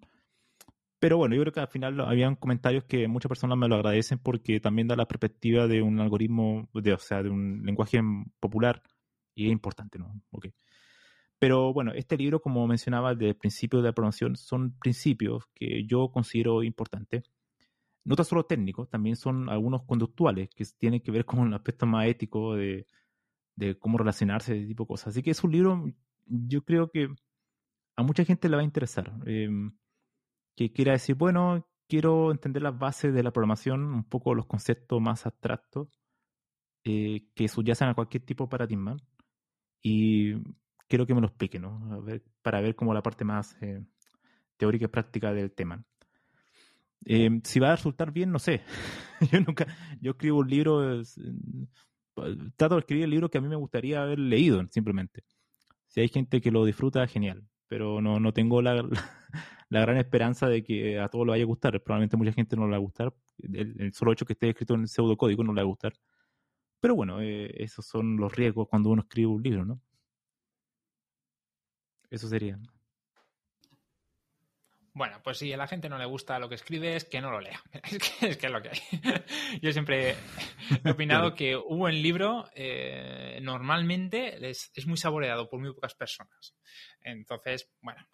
[1.04, 4.18] Pero bueno, yo creo que al final habían comentarios que muchas personas me lo agradecen
[4.18, 8.00] porque también da la perspectiva de un algoritmo, de, o sea, de un lenguaje
[8.40, 8.82] popular
[9.34, 10.18] y es importante, ¿no?
[10.30, 10.54] Okay.
[11.38, 16.10] Pero bueno, este libro, como mencionaba, de principios de la programación, son principios que yo
[16.10, 17.24] considero importantes.
[18.04, 21.84] No tan solo técnicos, también son algunos conductuales que tienen que ver con un aspecto
[21.84, 22.86] más ético de,
[23.56, 25.08] de cómo relacionarse, ese tipo de cosas.
[25.08, 25.84] Así que es un libro
[26.24, 27.10] yo creo que
[27.94, 29.12] a mucha gente le va a interesar.
[29.26, 29.70] Em,
[30.56, 35.00] que quiera decir, bueno, quiero entender las bases de la programación, un poco los conceptos
[35.00, 35.88] más abstractos
[36.84, 38.96] eh, que subyacen a cualquier tipo de paradigma.
[39.82, 40.34] Y
[40.88, 42.04] quiero que me lo explique, ¿no?
[42.42, 43.84] para ver como la parte más eh,
[44.56, 45.84] teórica y práctica del tema.
[47.06, 48.62] Em, si va a resultar bien, no sé.
[49.32, 49.66] yo nunca,
[50.00, 51.02] yo escribo un libro,
[52.56, 55.24] trato de escribir el libro que a mí me gustaría haber leído, simplemente
[55.94, 57.44] si hay gente que lo disfruta, genial.
[57.68, 58.74] Pero no, no tengo la,
[59.63, 61.80] la, gran esperanza de que a todos lo vaya a gustar.
[61.82, 63.14] Probablemente mucha gente no le va a gustar.
[63.38, 65.92] El, solo hecho que esté escrito en pseudocódigo no le va a gustar.
[66.80, 69.80] Pero bueno, eh, esos son los riesgos cuando uno escribe un libro, ¿no?
[72.10, 72.58] Eso sería.
[74.96, 77.40] Bueno, pues si a la gente no le gusta lo que escribes, que no lo
[77.40, 77.60] lea.
[77.82, 78.78] Es que es, que es lo que hay.
[79.60, 80.14] Yo siempre
[80.84, 86.54] he opinado que un buen libro eh, normalmente es, muy saboreado por muy pocas personas.
[87.00, 88.06] Entonces, bueno,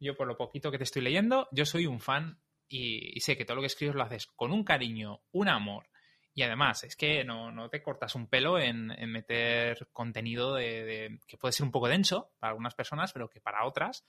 [0.00, 3.44] yo por lo poquito que te estoy leyendo, yo soy un fan y, sé que
[3.44, 5.88] todo lo que escribes lo haces con un cariño, un amor.
[6.32, 11.52] Y además, es que no, te cortas un pelo en, meter contenido de, que puede
[11.52, 14.06] ser un poco denso para algunas personas, pero que para otras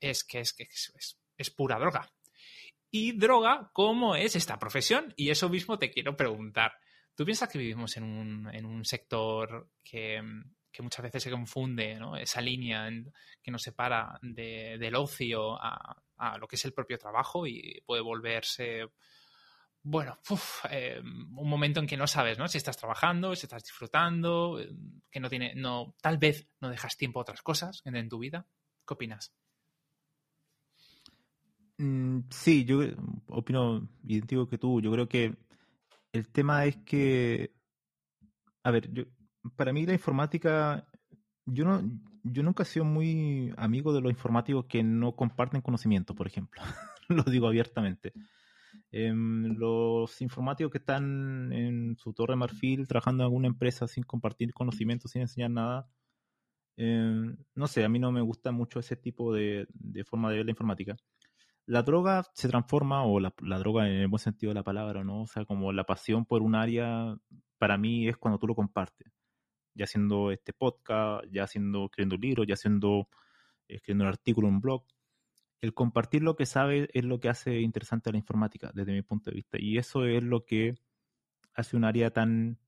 [0.00, 0.68] es que es, que
[1.36, 2.10] es, pura droga.
[2.90, 5.12] Y droga, ¿cómo es esta profesión?
[5.16, 6.74] Y eso mismo te quiero preguntar.
[7.16, 10.22] ¿Tú piensas que vivimos en un, sector que,
[10.82, 12.90] muchas veces se confunde, esa línea
[13.42, 16.00] que nos separa del ocio a,
[16.38, 18.88] lo que es el propio trabajo y puede volverse
[19.86, 20.18] bueno,
[20.70, 22.48] eh, un momento en que no sabes, ¿no?
[22.48, 24.74] Si estás trabajando, si estás disfrutando, eh,
[25.10, 28.46] que no tiene, no, tal vez no dejas tiempo a otras cosas en, tu vida.
[28.86, 29.34] ¿Qué opinas?
[31.76, 32.80] Mm, sí, yo
[33.28, 34.80] opino idéntico que tú.
[34.80, 35.36] Yo creo que
[36.12, 37.52] el tema es que,
[38.62, 39.04] a ver, yo,
[39.56, 40.86] para mí la informática,
[41.46, 41.82] yo no,
[42.22, 46.62] yo nunca he sido muy amigo de los informáticos que no comparten conocimiento, por ejemplo.
[47.08, 48.12] Lo digo abiertamente.
[48.90, 54.54] Em, los informáticos que están en su torre marfil trabajando en alguna empresa sin compartir
[54.54, 55.88] conocimiento, sin enseñar nada,
[56.76, 59.66] em, no sé, a mí no me gusta mucho ese tipo de,
[60.06, 60.96] forma de ver la informática.
[61.66, 65.22] La droga se transforma, o la, droga en el buen sentido de la palabra, ¿no?
[65.22, 67.16] O sea, como la pasión por un área,
[67.58, 69.12] para mí es cuando tú lo compartes.
[69.74, 73.08] Ya haciendo este podcast, ya haciendo, escribiendo un libro, ya haciendo,
[73.68, 74.84] escribiendo un artículo, un blog
[75.64, 79.00] el compartir lo que sabe es lo que hace interesante a la informática, desde mi
[79.00, 79.56] punto de vista.
[79.58, 80.74] Y eso es lo que
[81.54, 82.58] hace un área tan,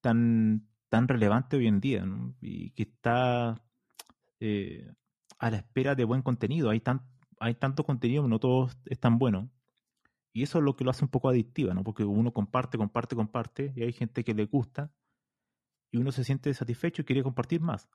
[0.00, 2.04] tan, tan relevante hoy en día,
[2.40, 3.62] y que está
[4.40, 4.90] eh,
[5.38, 6.70] a la espera de buen contenido.
[6.70, 7.02] Hay, tan,
[7.38, 9.48] hay tanto contenido, no todo es tan bueno.
[10.32, 11.84] Y eso es lo que lo hace un poco adictiva, ¿no?
[11.84, 14.90] Porque uno comparte, comparte, comparte, y hay gente que le gusta,
[15.90, 17.88] y uno se siente satisfecho y quiere compartir más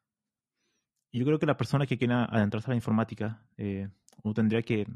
[1.12, 3.90] yo creo que la persona que quiera adentrarse a la informática, eh,
[4.24, 4.88] uno tendría que,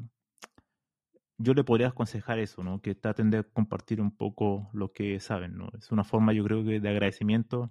[1.38, 2.80] yo le podría aconsejar eso, ¿no?
[2.80, 5.68] Que traten de compartir un poco lo que saben, ¿no?
[5.78, 7.70] Es una forma, yo creo que de agradecimiento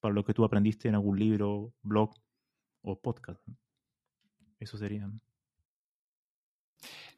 [0.00, 2.14] para lo que tú aprendiste en algún libro, blog
[2.82, 3.42] o podcast.
[4.60, 5.10] Eso sería.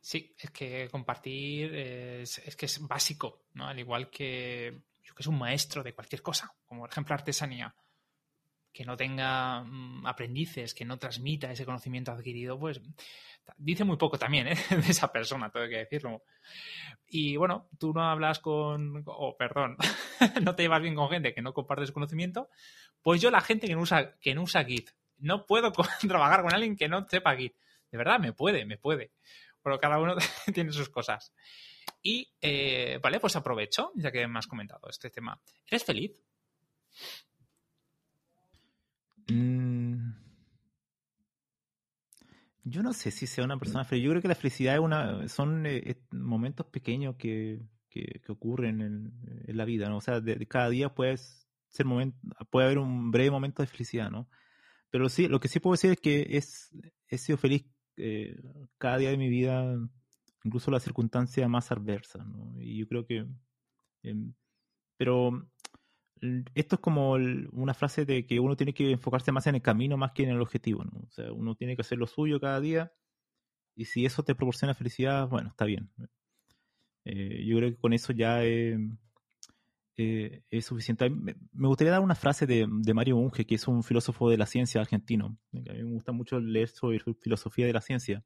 [0.00, 3.66] Sí, es que compartir es, que es básico, ¿no?
[3.66, 7.74] Al igual que yo que es un maestro de cualquier cosa, como por ejemplo artesanía
[8.70, 12.80] que no tenga mm, aprendices, que no transmita ese conocimiento adquirido, pues
[13.56, 14.56] dice muy poco también ¿eh?
[14.70, 16.22] de esa persona, tengo que decirlo.
[17.06, 19.76] Y bueno, tú no hablas con, o perdón,
[20.42, 22.50] no te llevas bien con gente que no compartes conocimiento,
[23.02, 25.72] pues yo la gente que no usa, que no usa Git, no puedo
[26.06, 27.56] trabajar con alguien que no sepa Git.
[27.90, 29.12] De verdad, me puede, me puede.
[29.62, 30.14] Pero cada uno
[30.54, 31.32] tiene sus cosas.
[32.02, 35.40] Y, eh, vale, pues aprovecho, ya que me has comentado este tema.
[35.66, 36.12] ¿Eres feliz?
[39.28, 40.12] Mm.
[42.64, 44.04] Yo no sé si sea una persona feliz.
[44.04, 49.56] Yo creo que la felicidad es una, son eh, momentos pequeños que, que, ocurren en,
[49.56, 49.98] la vida, ¿no?
[49.98, 51.16] O sea, de, cada día puede,
[51.68, 52.18] ser momento,
[52.50, 54.28] puede haber un breve momento de felicidad, ¿no?
[54.90, 56.70] Pero sí, lo que sí puedo decir es que es,
[57.08, 57.64] he sido feliz
[57.96, 58.36] eh,
[58.78, 59.64] cada día de mi vida,
[60.48, 62.60] incluso la circunstancia más adversa, ¿no?
[62.60, 63.26] Y yo creo que...
[64.02, 64.34] Em,
[64.96, 65.48] pero
[66.54, 69.96] esto es como una frase de que uno tiene que enfocarse más en el camino
[69.96, 71.00] más que en el objetivo, ¿no?
[71.06, 72.92] O sea, uno tiene que hacer lo suyo cada día
[73.76, 75.90] y si eso te proporciona felicidad, bueno, está bien.
[77.04, 78.76] Eh, yo creo que con eso ya eh,
[79.96, 81.08] es suficiente.
[81.10, 84.80] Me, gustaría dar una frase de, Mario Unge, que es un filósofo de la ciencia
[84.80, 85.38] argentino.
[85.52, 88.24] A mí me gusta mucho leer sobre filosofía de la ciencia.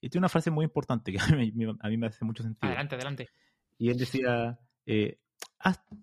[0.00, 2.68] Y tiene una frase muy importante que a mí, a mí me hace mucho sentido.
[2.68, 3.28] Adelante, adelante.
[3.78, 5.18] Y él decía, eh,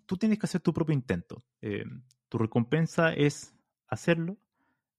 [0.05, 1.43] tú tienes que hacer tu propio intento.
[1.61, 1.85] Eh,
[2.29, 3.53] tu recompensa es
[3.87, 4.37] hacerlo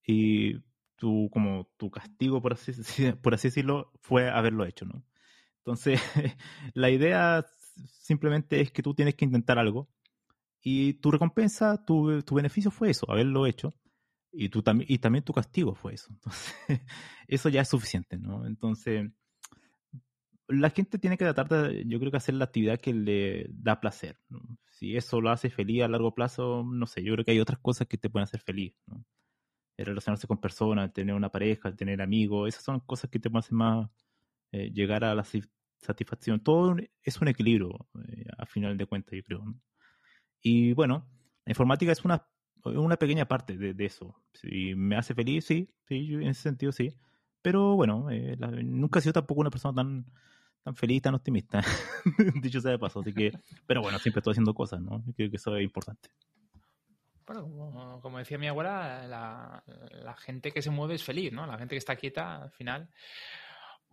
[0.07, 0.61] y
[0.97, 2.73] tu, como tu castigo, por así,
[3.23, 5.05] por así decirlo, fue haberlo hecho, ¿no?
[5.59, 6.01] Entonces,
[6.75, 7.45] la idea
[7.93, 9.89] simplemente es que tú tienes que intentar algo
[10.61, 13.75] y tu recompensa, tu, tu beneficio fue eso, haberlo hecho.
[14.37, 16.09] Y, tú, y también tu castigo fue eso.
[16.13, 16.55] Entonces,
[17.29, 18.47] eso ya es suficiente, ¿no?
[18.47, 19.11] Entonces,
[20.49, 23.81] la gente tiene que tratar de, yo creo que hacer la actividad que le da
[23.81, 24.19] placer.
[24.71, 27.61] Si eso lo hace feliz a largo plazo, no sé, yo creo que hay otras
[27.61, 28.75] cosas que te pueden hacer feliz.
[28.87, 29.05] ¿no?
[29.77, 33.55] relacionarse con personas, tener una pareja, tener amigos, esas son cosas que te pueden hacer
[33.55, 33.91] más
[34.53, 35.27] eh, llegar a la
[35.79, 36.41] satisfacción.
[36.41, 39.45] Todo es un equilibrio, eh, a final de cuentas, yo creo.
[40.41, 41.09] Y bueno,
[41.45, 42.27] la informática es una,
[42.65, 44.15] una pequeña parte de, eso.
[44.33, 46.95] Si me hace feliz, sí, sí, en ese sentido sí.
[47.43, 50.07] Pero bueno, eh, nunca he sido tampoco una persona tan
[50.65, 51.61] tan feliz, tan optimista.
[52.43, 53.33] Dicho sea de paso, así que,
[53.67, 55.05] pero bueno, siempre estoy haciendo cosas, ¿no?
[55.15, 56.09] Creo que eso es importante.
[57.27, 61.47] Bueno, como, decía mi abuela, la, gente que se mueve es feliz, ¿no?
[61.47, 62.89] La gente que está quieta, al final.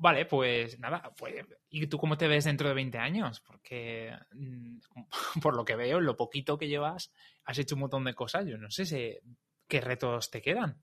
[0.02, 3.40] Vale, pues nada, pues, ¿y tú cómo te ves dentro de 20 años?
[3.40, 4.80] Porque mm,
[5.44, 7.14] por lo que veo, lo poquito que llevas,
[7.46, 8.48] has hecho un montón de cosas.
[8.48, 9.22] Yo no sé
[9.68, 10.82] qué retos te quedan.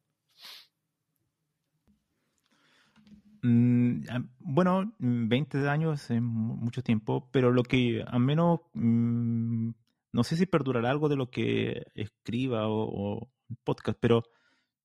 [3.43, 4.03] Mm,
[4.39, 9.71] bueno, 20 años es mucho tiempo, pero lo que al menos mm,
[10.13, 13.29] no sé si perdurará algo de lo que escriba o,
[13.65, 14.23] podcast, pero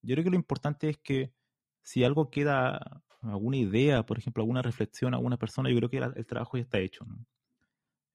[0.01, 1.33] yo creo que lo importante es que
[1.83, 6.25] si algo queda, alguna idea, por ejemplo, alguna reflexión, alguna persona, yo creo que el,
[6.25, 7.05] trabajo ya está hecho.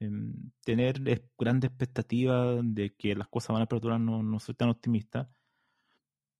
[0.00, 1.00] Em, tener
[1.38, 5.30] grandes expectativas de que las cosas van a perdurar no, no soy tan optimista.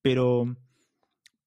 [0.03, 0.57] Pero,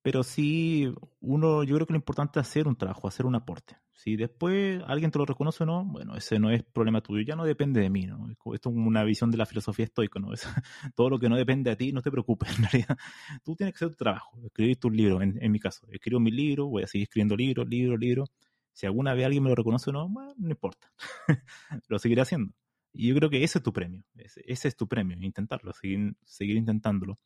[0.02, 3.81] pero sí, uno, yo creo que lo importante es hacer un trabajo, hacer un aporte.
[3.94, 7.36] Si después alguien te lo reconoce o no, bueno, ese no es problema tuyo, ya
[7.36, 8.30] no depende de mí, ¿no?
[8.30, 10.34] Esto es una visión de la filosofía estoica, ¿no?
[10.34, 10.48] Es,
[10.96, 12.98] todo lo que no depende de ti, no te preocupes, en realidad.
[13.44, 15.88] Tú tienes que hacer tu trabajo, escribir tus libros, en, en mi caso.
[15.92, 18.32] Escribo mi libro, voy a seguir escribiendo libros, libros, libros.
[18.74, 20.92] Si alguna vez alguien me lo reconoce o no, bueno, no importa.
[21.88, 22.54] lo seguiré haciendo.
[22.94, 26.16] Y yo creo que ese es tu premio, ese, ese es tu premio, intentarlo, seguir,
[26.24, 27.18] seguir intentándolo.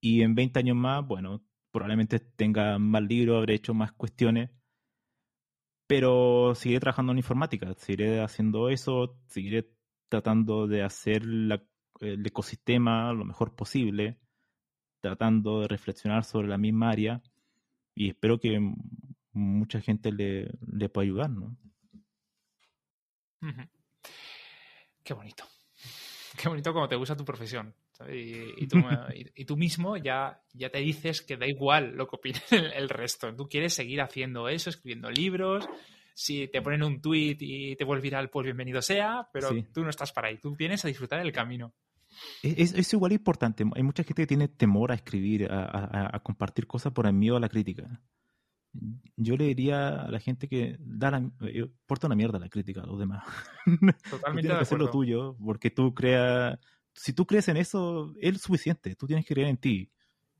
[0.00, 4.50] Y en 20 años más, bueno, probablemente tenga más libros, habré hecho más cuestiones,
[5.86, 9.70] pero seguiré trabajando en informática, seguiré haciendo eso, seguiré
[10.08, 14.18] tratando de hacer el ecosistema lo mejor posible,
[15.00, 17.22] tratando de reflexionar sobre la misma área
[17.94, 18.58] y espero que
[19.32, 21.56] mucha gente le, pueda ayudar, ¿no?
[25.02, 25.44] Qué bonito.
[26.36, 27.74] Qué bonito como te gusta tu profesión.
[28.12, 28.66] Y,
[29.46, 33.34] tú, mismo ya, ya te dices que da igual lo que opine el, resto.
[33.34, 35.66] Tú quieres seguir haciendo eso, escribiendo libros.
[36.14, 39.90] Si te ponen un tweet y te vuelve viral, pues bienvenido sea, pero tú no
[39.90, 40.38] estás para ahí.
[40.38, 41.72] Tú vienes a disfrutar del camino.
[42.42, 43.64] Es, igual importante.
[43.74, 47.40] Hay mucha gente que tiene temor a escribir, a, compartir cosas por el miedo a
[47.40, 48.00] la crítica.
[49.16, 52.82] Yo le diría a la gente que da la, eh, porta una mierda la crítica
[52.82, 53.24] a los demás.
[54.10, 54.48] Totalmente.
[54.48, 56.58] tienes que hacer lo tuyo, porque tú creas
[56.94, 58.94] si tú crees en eso, es suficiente.
[58.94, 59.90] Tú tienes que creer en ti.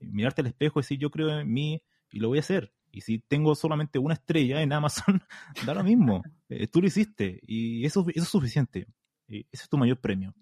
[0.00, 2.72] Mirarte al espejo y decir, yo creo en mí y lo voy a hacer.
[2.90, 5.22] Y si tengo solamente una estrella en Amazon,
[5.66, 6.22] da lo mismo.
[6.48, 8.86] Eh, tú lo hiciste y eso, eso es suficiente.
[9.26, 10.34] Y ese es tu mayor premio.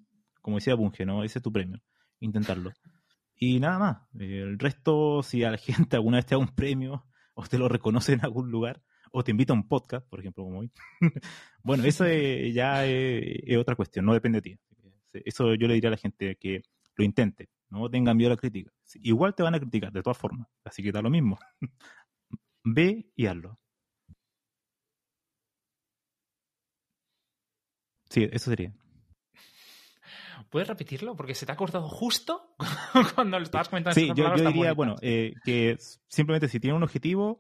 [0.43, 1.25] Como decía Bunge, ¿no?
[1.25, 1.81] Ese es tu premio.
[2.21, 2.73] Intentarlo.
[3.37, 3.99] Y nada más.
[4.21, 7.69] el resto, si a la gente alguna vez te da un premio o te lo
[7.69, 8.83] reconoce en algún lugar
[9.13, 10.73] o te invita a un podcast, por ejemplo, como hoy.
[11.63, 14.59] bueno, eso ya es, otra cuestión, no depende de ti.
[15.25, 16.63] Eso yo le diría a la gente que
[16.97, 18.71] lo intente, no tengan miedo a la crítica.
[19.03, 21.39] Igual te van a criticar, de todas formas, así que da lo mismo.
[22.65, 23.59] Ve y hazlo.
[28.09, 28.75] Sí, eso sería.
[30.51, 31.17] ¿Puedes repetirlo?
[31.17, 32.55] Porque se te ha cortado justo
[33.15, 33.95] cuando lo estabas comentando.
[33.95, 37.39] Sí, yo, diría, bueno, eh, que simplemente si tienen un objetivo,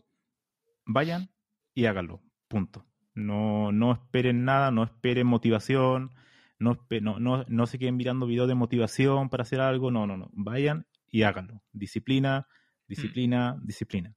[0.86, 1.30] vayan
[1.74, 2.22] y háganlo.
[2.48, 2.86] Punto.
[3.14, 6.14] No, no esperen nada, no esperen motivación,
[6.62, 6.86] no,
[7.18, 10.30] no, no, se queden mirando videos de motivación para hacer algo, no, no, no.
[10.32, 11.62] Vayan y háganlo.
[11.72, 12.46] Disciplina,
[12.86, 13.66] disciplina, mm.
[13.66, 14.14] disciplina.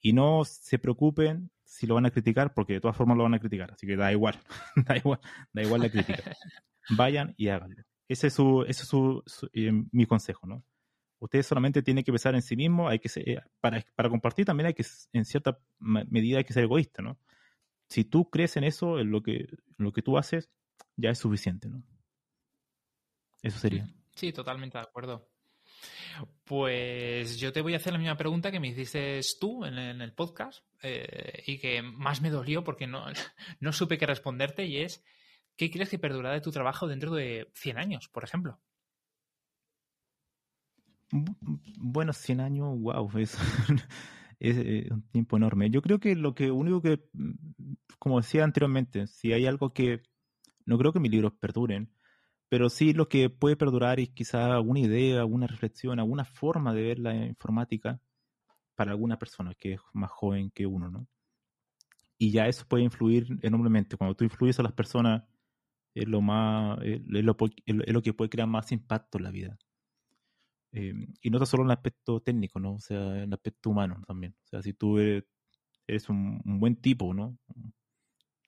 [0.00, 3.34] Y no se preocupen si lo van a criticar, porque de todas formas lo van
[3.34, 4.38] a criticar, así que da igual,
[4.86, 5.20] da igual,
[5.52, 6.22] da igual la crítica.
[6.90, 7.82] Vayan y háganlo.
[8.08, 9.22] Ese es su, ese es su,
[9.52, 10.64] eh, mi consejo, ¿no?
[11.20, 14.68] Ustedes solamente tienen que pensar en sí mismos, hay que eh, para, para compartir también
[14.68, 17.18] hay que, en cierta medida hay que ser egoísta, ¿no?
[17.88, 20.48] Si tú crees en eso, en lo que, en lo que tú haces,
[20.96, 21.82] ya es suficiente, ¿no?
[23.42, 23.86] Eso sería.
[24.14, 25.28] Sí, totalmente de acuerdo.
[26.44, 30.12] Pues yo te voy a hacer la misma pregunta que me hiciste tú en, el
[30.12, 33.04] podcast eh, y que más me dolió porque no,
[33.60, 35.04] no supe qué responderte y es,
[35.56, 38.58] ¿qué crees que perdurará de tu trabajo dentro de 100 años, por ejemplo?
[41.10, 43.38] Bueno, 100 años, wow, es,
[44.40, 45.70] es, un tiempo enorme.
[45.70, 50.02] Yo creo que lo que único que, mm, como decía anteriormente, si hay algo que
[50.68, 51.90] no creo que mis libros perduren,
[52.48, 56.82] pero sí lo que puede perdurar es quizá alguna idea, alguna reflexión, alguna forma de
[56.82, 58.00] ver la informática
[58.74, 61.06] para alguna persona que es más joven que uno, ¿no?
[62.18, 63.96] Y ya eso puede influir enormemente.
[63.96, 65.22] Cuando tú influyes a las personas,
[65.94, 69.58] es lo más, es lo, que puede crear más impacto en la vida.
[70.72, 72.74] Eh, y no solo en el aspecto técnico, ¿no?
[72.74, 74.34] O sea, en el aspecto humano también.
[74.44, 77.38] O sea, si tú eres, un, un, buen tipo, ¿no?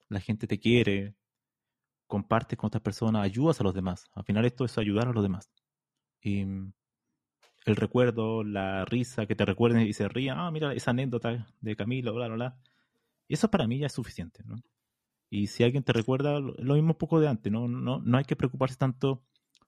[0.09, 1.15] La gente te quiere,
[2.11, 4.05] compartes con otras personas, ayudas a los demás.
[4.13, 5.49] Al final esto es ayudar a los demás.
[6.21, 6.73] Y mm,
[7.65, 11.75] el recuerdo, la risa, que te recuerden y se rían, ah, mira esa anécdota de
[11.77, 12.57] Camilo, bla, bla, bla.
[13.29, 14.61] Eso para mí ya es suficiente, ¿no?
[15.29, 17.69] Y si alguien te recuerda, lo mismo un poco de antes, ¿no?
[17.69, 19.23] No, no hay que preocuparse tanto,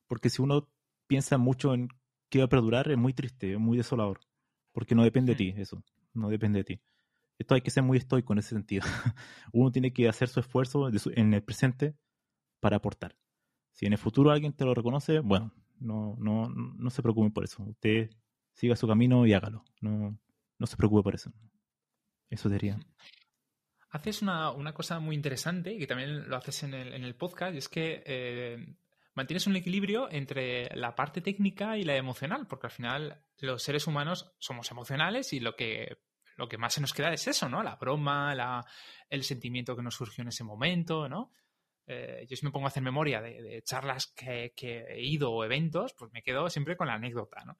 [0.08, 0.70] porque si uno
[1.08, 1.88] piensa mucho en
[2.30, 4.20] qué va a perdurar, es muy triste, es muy desolador,
[4.74, 5.82] porque no depende de ti, eso,
[6.14, 6.82] no depende de ti.
[7.40, 8.84] Esto hay que ser muy estoico en ese sentido.
[9.54, 11.96] uno tiene que hacer su esfuerzo en el presente
[12.64, 13.18] para aportar.
[13.72, 17.44] Si en el futuro alguien te lo reconoce, bueno, no, no, no se preocupe por
[17.44, 17.62] eso.
[17.64, 18.10] Usted
[18.54, 19.66] siga su camino y hágalo.
[19.82, 20.18] No,
[20.58, 21.34] no se preocupe por eso.
[22.30, 22.80] Eso sería.
[23.90, 27.54] Haces una, una cosa muy interesante, que también lo haces en el, en el podcast,
[27.54, 28.78] y es que eh,
[29.14, 33.88] mantienes un equilibrio entre la parte técnica y la emocional, porque al final los seres
[33.88, 35.98] humanos somos emocionales y lo que,
[36.38, 37.62] lo que más se nos queda es eso, ¿no?
[37.62, 38.66] La broma, la,
[39.10, 41.34] el sentimiento que nos surgió en ese momento, ¿no?
[41.86, 45.94] Eh, yo si me pongo a hacer memoria de, charlas que, he ido o eventos,
[45.94, 47.58] pues me quedo siempre con la anécdota, ¿no?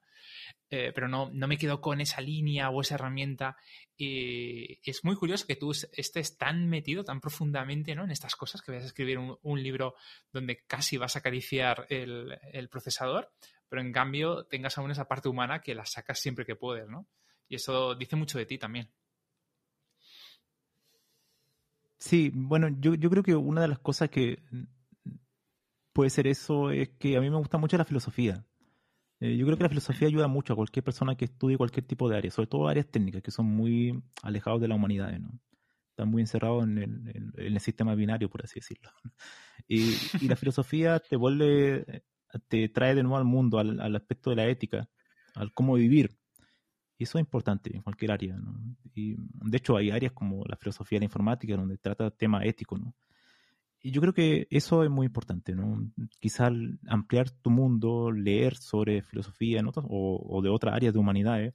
[0.70, 3.56] Eh, pero no, no, me quedo con esa línea o esa herramienta.
[3.96, 8.04] Y es muy curioso que tú estés tan metido, tan profundamente ¿no?
[8.04, 9.94] en estas cosas, que vayas a escribir un, libro
[10.32, 13.30] donde casi vas a acariciar el, el, procesador,
[13.68, 17.06] pero en cambio tengas aún esa parte humana que la sacas siempre que puedes, ¿no?
[17.48, 18.90] Y eso dice mucho de ti también.
[22.04, 24.38] Sí, bueno, yo, yo creo que una de las cosas que
[25.94, 28.44] puede ser eso es que a mí me gusta mucho la filosofía.
[29.20, 32.10] Eh, yo creo que la filosofía ayuda mucho a cualquier persona que estudie cualquier tipo
[32.10, 35.40] de área, sobre todo áreas técnicas que son muy alejados de la humanidad, ¿no?
[35.88, 38.90] Están muy encerrados en el, en el sistema binario, por así decirlo.
[39.66, 42.04] Y, y, la filosofía te vuelve,
[42.48, 44.90] te trae de nuevo al mundo, al, al aspecto de la ética,
[45.34, 46.18] al cómo vivir.
[46.96, 48.36] Y eso es importante en cualquier área.
[48.36, 48.76] ¿no?
[48.94, 52.80] Y de hecho, hay áreas como la filosofía de la informática donde trata temas éticos.
[52.80, 52.94] ¿no?
[53.80, 55.54] Y yo creo que eso es muy importante.
[55.54, 55.90] ¿no?
[56.20, 56.52] Quizás
[56.88, 61.54] ampliar tu mundo, leer sobre filosofía o, de otras áreas de humanidades,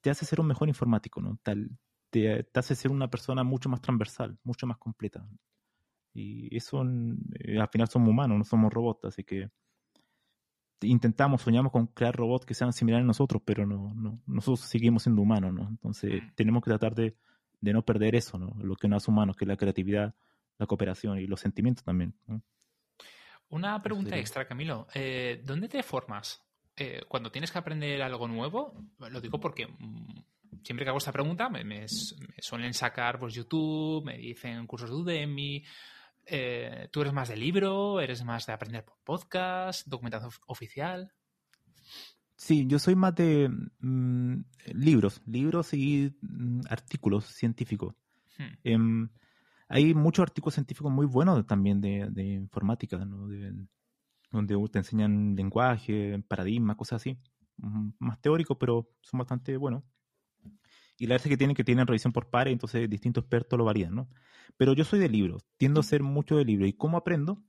[0.00, 1.20] te hace ser un mejor informático.
[1.20, 1.38] ¿no?
[1.42, 1.70] Tal,
[2.10, 5.26] te, te, hace ser una persona mucho más transversal, mucho más completa.
[6.12, 6.82] Y eso,
[7.34, 9.50] eh, al final somos humanos, no somos robots, así que
[10.82, 15.04] intentamos, soñamos con crear robots que sean similares a nosotros, pero no, no nosotros seguimos
[15.04, 15.68] siendo humanos, ¿no?
[15.68, 16.34] Entonces mm.
[16.34, 17.16] tenemos que tratar de,
[17.60, 18.56] de, no perder eso, ¿no?
[18.62, 20.14] Lo que nos hace humanos, que es la creatividad,
[20.58, 22.14] la cooperación y los sentimientos también.
[23.48, 24.86] Una pregunta extra, Camilo.
[24.94, 26.42] Eh, ¿Dónde te formas?
[26.76, 30.18] Eh, cuando tienes que aprender algo nuevo, lo digo porque mm,
[30.62, 31.86] siempre que hago esta pregunta me, me,
[32.38, 35.64] suelen sacar pues, YouTube, me dicen cursos de Udemy,
[36.26, 38.00] eh, ¿Tú eres más de libro?
[38.00, 39.86] ¿Eres más de aprender por podcast?
[39.86, 41.12] ¿Documentación oficial?
[42.36, 43.48] Sí, yo soy más de
[43.80, 44.40] mm,
[44.74, 47.94] libros, libros y mm, artículos científicos.
[48.38, 48.54] Hmm.
[48.64, 49.08] Em,
[49.68, 57.02] hay muchos artículos científicos muy buenos también de, informática, donde te enseñan lenguaje, paradigmas, cosas
[57.02, 57.18] así.
[57.98, 59.82] Más teóricos, pero son bastante buenos.
[60.98, 63.64] Y la verdad es que tienen que tienen revisión por pares, entonces distintos expertos lo
[63.64, 64.08] varían, ¿no?
[64.56, 66.68] Pero yo soy de libros, tiendo a ser mucho de libros.
[66.68, 67.42] ¿Y cómo aprendo?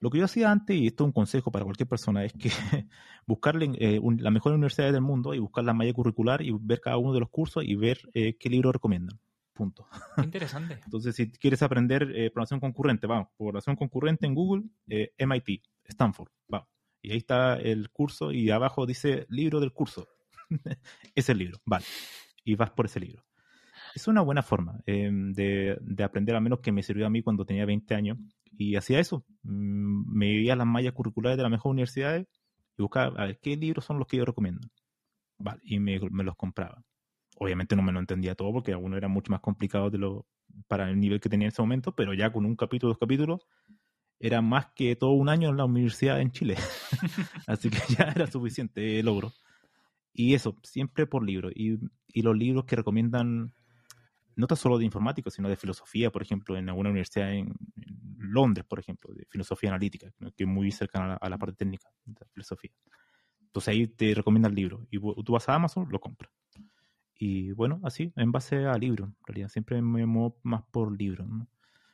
[0.00, 2.50] Lo que yo hacía antes, y esto es un consejo para cualquier persona, es que
[3.26, 6.98] buscar eh, la mejor universidad del mundo y buscar la malla curricular y ver cada
[6.98, 9.18] uno de los cursos y ver eh, qué libro recomiendan.
[9.52, 9.86] Punto.
[10.18, 10.80] Interesante.
[10.84, 16.68] Entonces, si quieres aprender eh, programación concurrente, vamos, programación concurrente en Google, MIT, Stanford, vamos.
[17.00, 20.08] Y ahí está el curso y abajo dice libro del curso.
[21.14, 21.84] es el libro, vale
[22.44, 23.24] y vas por ese libro.
[23.94, 27.22] Es una buena forma em, de, de, aprender, al menos que me sirvió a mí
[27.22, 28.18] cuando tenía 20 años.
[28.56, 29.24] Y hacía eso.
[29.42, 32.26] Mm, me iba a las mallas curriculares de las mejores universidades
[32.76, 34.68] y buscaba a ver qué libros son los que yo recomiendo.
[35.38, 36.82] Vale, y me, los compraba.
[37.36, 40.26] Obviamente no me lo entendía todo porque algunos eran mucho más complicados de lo,
[40.68, 43.40] para el nivel que tenía en ese momento, pero ya con un capítulo, dos capítulos,
[44.20, 46.56] era más que todo un año en la universidad en Chile.
[47.46, 49.32] Así que ya era suficiente logro.
[50.12, 51.50] Y eso, siempre por libro.
[51.50, 51.78] Y,
[52.22, 53.52] los libros que recomiendan,
[54.36, 57.54] no tan solo de informática, sino de filosofía, por ejemplo, en alguna universidad en,
[58.16, 62.16] Londres, por ejemplo, de filosofía analítica, que es muy cercana a la, parte técnica de
[62.18, 62.70] la filosofía.
[63.42, 64.86] Entonces ahí te recomienda el libro.
[64.90, 66.32] Y tú vas a Amazon, lo compras.
[67.16, 69.48] Y bueno, así, en base a libro, en realidad.
[69.50, 71.26] Siempre me muevo más por libro.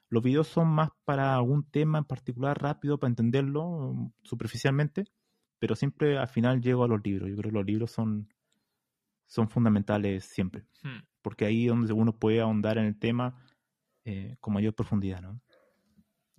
[0.09, 5.05] Los videos son más para algún tema en particular, rápido, para entenderlo superficialmente
[5.61, 7.29] pero siempre al final llego a los libros.
[7.29, 8.33] Yo creo que los libros son,
[9.31, 10.99] son fundamentales siempre, hmm.
[11.23, 13.41] porque ahí es donde uno puede ahondar en el tema
[14.05, 15.41] eh, con mayor profundidad, ¿no?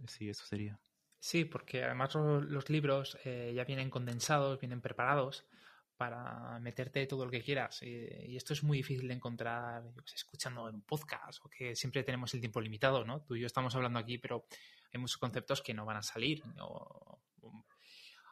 [0.07, 0.77] Sí, eso sería.
[1.17, 5.45] Sí, porque además los, libros eh, ya vienen condensados, vienen preparados
[5.95, 7.81] para meterte todo lo que quieras.
[7.81, 12.33] Y, esto es muy difícil de encontrar escuchando en un podcast o que siempre tenemos
[12.33, 13.21] el tiempo limitado, ¿no?
[13.21, 14.47] Tú y yo estamos hablando aquí, pero
[14.91, 17.21] hay muchos conceptos que no van a salir o,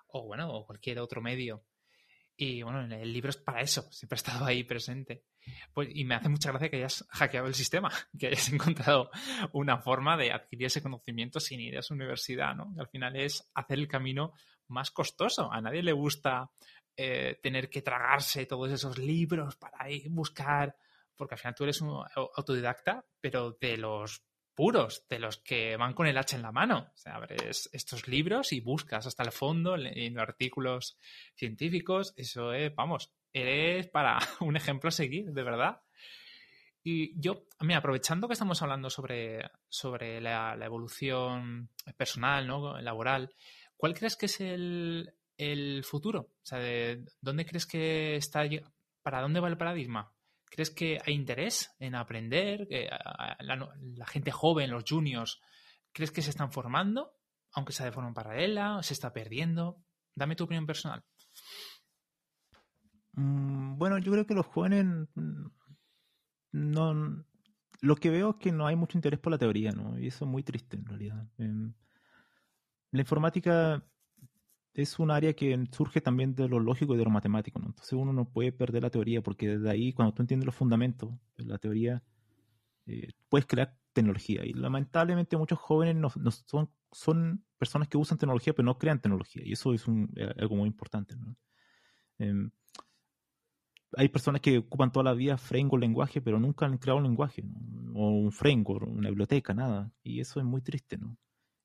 [0.07, 1.63] o bueno, o cualquier otro medio.
[2.41, 5.25] Y bueno, el libro es para eso, siempre ha estado ahí presente.
[5.73, 9.11] Pues, y me hace mucha gracia que hayas hackeado el sistema, que hayas encontrado
[9.51, 12.73] una forma de adquirir ese conocimiento sin ir a su universidad, ¿no?
[12.79, 14.31] al final es hacer el camino
[14.69, 15.51] más costoso.
[15.51, 16.49] A nadie le gusta
[16.95, 20.77] eh, tener que tragarse todos esos libros para ir buscar,
[21.17, 22.05] porque al final tú eres un
[22.37, 24.23] autodidacta, pero de los
[24.59, 26.91] puros, de los que van con el hacha en la mano.
[26.93, 30.97] O sea, abres estos libros y buscas hasta el fondo en artículos
[31.33, 32.13] científicos.
[32.17, 35.79] Eso es, vamos, eres para un ejemplo a seguir, de verdad.
[36.83, 42.81] Y yo, mira, aprovechando que estamos hablando sobre, sobre la, evolución personal, ¿no?
[42.81, 43.33] laboral,
[43.77, 46.31] ¿cuál crees que es el, el futuro?
[46.33, 46.59] O sea,
[47.21, 48.43] ¿dónde crees que está,
[49.03, 50.11] para dónde va el paradigma?
[50.49, 52.67] ¿Crees que hay interés en aprender?
[53.39, 55.39] La, gente joven, los juniors,
[55.91, 57.19] ¿crees que se están formando?
[57.53, 59.83] aunque sea de forma paralela, se está perdiendo.
[60.15, 61.03] Dame tu opinión personal.
[63.13, 64.85] Mm, bueno, yo creo que los jóvenes
[65.15, 65.47] mm,
[66.51, 67.25] no...
[67.81, 69.97] Lo que veo es que no hay mucho interés por la teoría, ¿no?
[69.97, 71.25] Y eso es muy triste en realidad.
[71.37, 73.81] La informática
[74.81, 77.67] es un área que surge también de lo lógico y de lo matemático, ¿no?
[77.67, 81.11] Entonces uno no puede perder la teoría porque desde ahí, cuando tú entiendes los fundamentos
[81.37, 82.03] de la teoría,
[82.85, 84.45] eh, puedes crear tecnología.
[84.45, 89.43] Y lamentablemente muchos jóvenes no, son, son personas que usan tecnología pero no crean tecnología.
[89.45, 89.85] Y eso es
[90.15, 91.35] eh, algo muy importante, ¿no?
[92.19, 92.51] Em,
[93.97, 97.43] hay personas que ocupan toda la vida framework lenguaje, pero nunca han creado un lenguaje,
[97.95, 99.91] o un framework, una biblioteca, nada.
[100.03, 101.17] Y eso es muy triste, ¿no?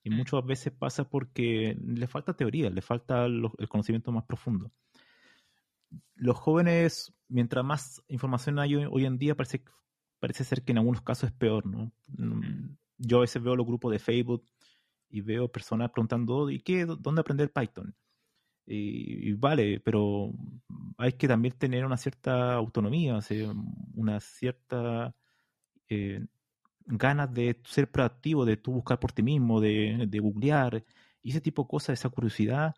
[0.05, 0.16] Y mm.
[0.16, 4.70] muchas veces pasa porque le falta teoría, le falta el conocimiento más profundo.
[6.14, 9.64] Los jóvenes, mientras más información hay hoy, en día, parece,
[10.20, 11.90] parece ser que en algunos casos es peor, ¿no?
[12.18, 14.44] Mm, yo a veces veo los grupos de Facebook
[15.09, 16.85] y veo personas preguntando, ¿y qué?
[16.85, 17.94] ¿Dónde aprender Python?
[18.66, 20.32] Y, vale, pero
[20.97, 23.18] hay que también tener una cierta autonomía,
[23.94, 25.14] una cierta
[25.89, 26.24] eh,
[26.86, 30.85] ganas de ser proactivo, de tú buscar por ti mismo, de, de googlear,
[31.23, 32.74] y ese tipo de cosas, esa curiosidad,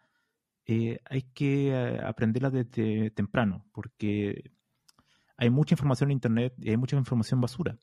[0.67, 4.51] eh, hay que eh, aprenderla desde temprano, porque
[5.37, 7.79] hay mucha información en Internet y hay mucha información basura.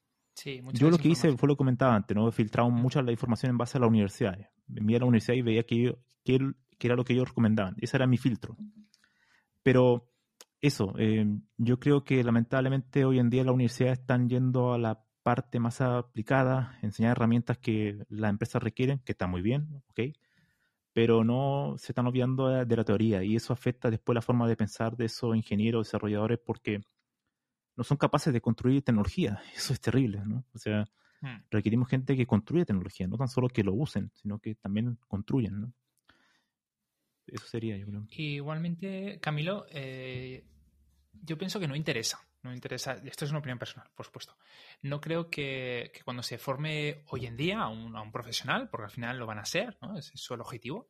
[0.74, 2.28] Yo lo que hice fue lo que comentaba antes, ¿no?
[2.28, 4.36] He filtrado mucha la información en base a la universidad.
[4.68, 6.40] Me a la universidad y veía que, que
[6.78, 7.76] que era lo que ellos recomendaban.
[7.80, 8.58] Ese era mi filtro.
[9.62, 10.10] Pero
[10.60, 11.26] eso, eh,
[11.58, 15.82] yo creo que lamentablemente hoy en día las universidades están yendo a la parte más
[15.82, 20.16] aplicada, enseñar herramientas que las empresas requieren, que está muy bien, ¿ok?
[20.94, 24.56] Pero no se están olvidando de la teoría y eso afecta después la forma de
[24.56, 26.82] pensar de esos ingenieros, desarrolladores, porque
[27.76, 29.42] no son capaces de construir tecnología.
[29.56, 30.46] Eso es terrible, ¿no?
[30.54, 30.86] O sea,
[31.22, 31.46] hmm.
[31.50, 35.62] requerimos gente que construya tecnología, no tan solo que lo usen, sino que también construyan,
[35.62, 35.74] ¿no?
[37.26, 38.06] Eso sería, yo creo.
[38.12, 40.44] Igualmente, Camilo, eh,
[41.24, 42.20] yo pienso que no interesa.
[42.44, 42.94] No interesa.
[43.06, 44.38] Esto es una opinión personal, por supuesto.
[44.82, 49.18] No creo que, cuando se forme hoy en día a un, profesional, porque al final
[49.18, 49.98] lo van a ser, ¿no?
[49.98, 50.90] Ese es su objetivo,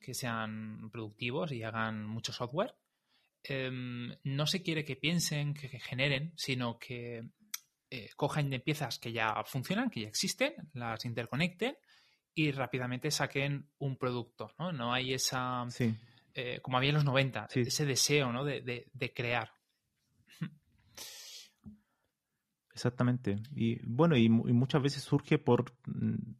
[0.00, 2.74] que sean productivos y hagan mucho software.
[3.42, 7.28] Em, no se quiere que piensen, que, generen, sino que
[7.90, 11.76] eh, cojan de piezas que ya funcionan, que ya existen, las interconecten
[12.34, 14.70] y rápidamente saquen un producto, ¿no?
[14.70, 15.66] No hay esa,
[16.34, 18.44] eh, como había en los 90, ese deseo, ¿no?
[18.44, 19.52] De, crear.
[22.76, 23.38] Exactamente.
[23.54, 25.72] Y bueno, y, muchas veces surge por...
[25.86, 26.34] Mm,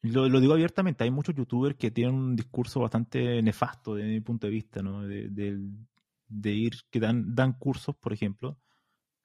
[0.00, 4.46] lo, digo abiertamente, hay muchos youtubers que tienen un discurso bastante nefasto desde mi punto
[4.46, 5.02] de vista, ¿no?
[5.02, 8.58] De, ir, que dan, dan cursos, por ejemplo,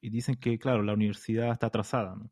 [0.02, 2.30] y dicen que, claro, la universidad está atrasada, ¿no?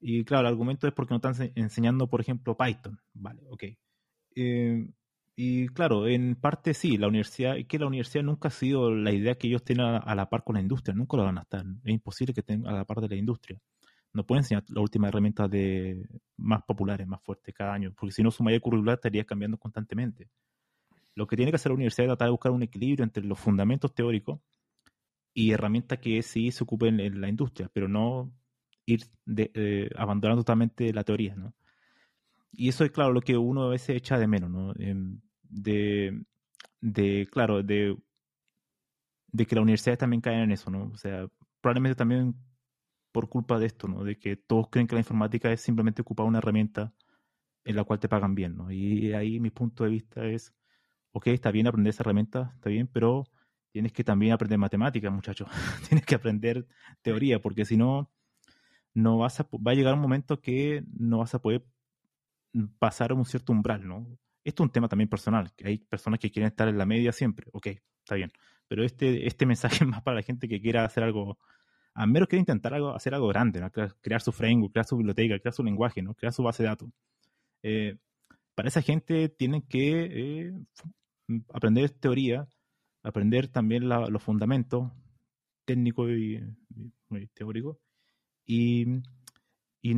[0.00, 2.98] Y claro, el argumento es porque no están enseñando, por ejemplo, Python.
[3.12, 3.64] Vale, ok.
[4.34, 4.88] Eh,
[5.34, 9.12] y claro, en parte sí, la universidad, es que la universidad nunca ha sido la
[9.12, 11.64] idea que ellos tienen a, la par con la industria, nunca lo van a estar.
[11.84, 13.58] Es imposible que estén a la par de la industria.
[14.12, 16.06] No pueden enseñar las últimas herramientas de,
[16.36, 20.28] más populares, más fuertes cada año, porque si no su malla curricular estaría cambiando constantemente.
[21.14, 23.38] Lo que tiene que hacer la universidad es tratar de buscar un equilibrio entre los
[23.38, 24.40] fundamentos teóricos
[25.34, 28.32] y herramientas que sí se ocupen en la industria, pero no
[28.86, 31.54] ir de, eh, abandonando totalmente la teoría, ¿no?
[32.52, 34.74] Y eso es, claro, lo que uno a veces echa de menos, ¿no?
[34.78, 36.22] Em, de,
[36.80, 37.96] de, claro, de,
[39.28, 40.90] de que las universidades también caen en eso, ¿no?
[40.92, 41.26] O sea,
[41.60, 42.36] probablemente también
[43.12, 44.04] por culpa de esto, ¿no?
[44.04, 46.94] De que todos creen que la informática es simplemente ocupar una herramienta
[47.64, 48.70] en la cual te pagan bien, ¿no?
[48.70, 50.54] Y ahí mi punto de vista es,
[51.12, 53.24] ok, está bien aprender esa herramienta, está bien, pero
[53.70, 55.48] tienes que también aprender matemáticas, muchachos.
[55.88, 56.66] tienes que aprender
[57.02, 58.10] teoría, porque si no,
[58.94, 61.64] no vas a, va a llegar un momento que no vas a poder
[62.78, 64.06] pasar un cierto umbral, ¿no?
[64.44, 67.12] Esto es un tema también personal, que hay personas que quieren estar en la media
[67.12, 67.68] siempre, ok,
[67.98, 68.30] está bien,
[68.66, 71.38] pero este, este mensaje es más para la gente que quiera hacer algo,
[71.94, 73.62] a menos que intentar hacer algo grande,
[74.00, 76.14] crear su framework, crear su biblioteca, crear su lenguaje, ¿no?
[76.14, 76.88] crear su base de datos.
[77.62, 77.96] Eh,
[78.54, 80.52] para esa gente tienen que eh,
[81.52, 82.48] aprender teoría,
[83.02, 84.90] aprender también los fundamentos
[85.64, 86.40] técnicos y,
[87.10, 87.78] y teóricos,
[88.46, 88.86] y,
[89.82, 89.94] y,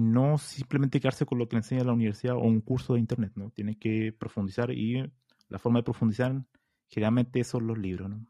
[0.00, 3.32] no simplemente quedarse con lo que le enseña la universidad o un curso de internet,
[3.36, 3.50] ¿no?
[3.50, 5.10] Tiene que profundizar y
[5.48, 6.44] la forma de profundizar
[6.88, 8.26] generalmente son los libros, ¿no?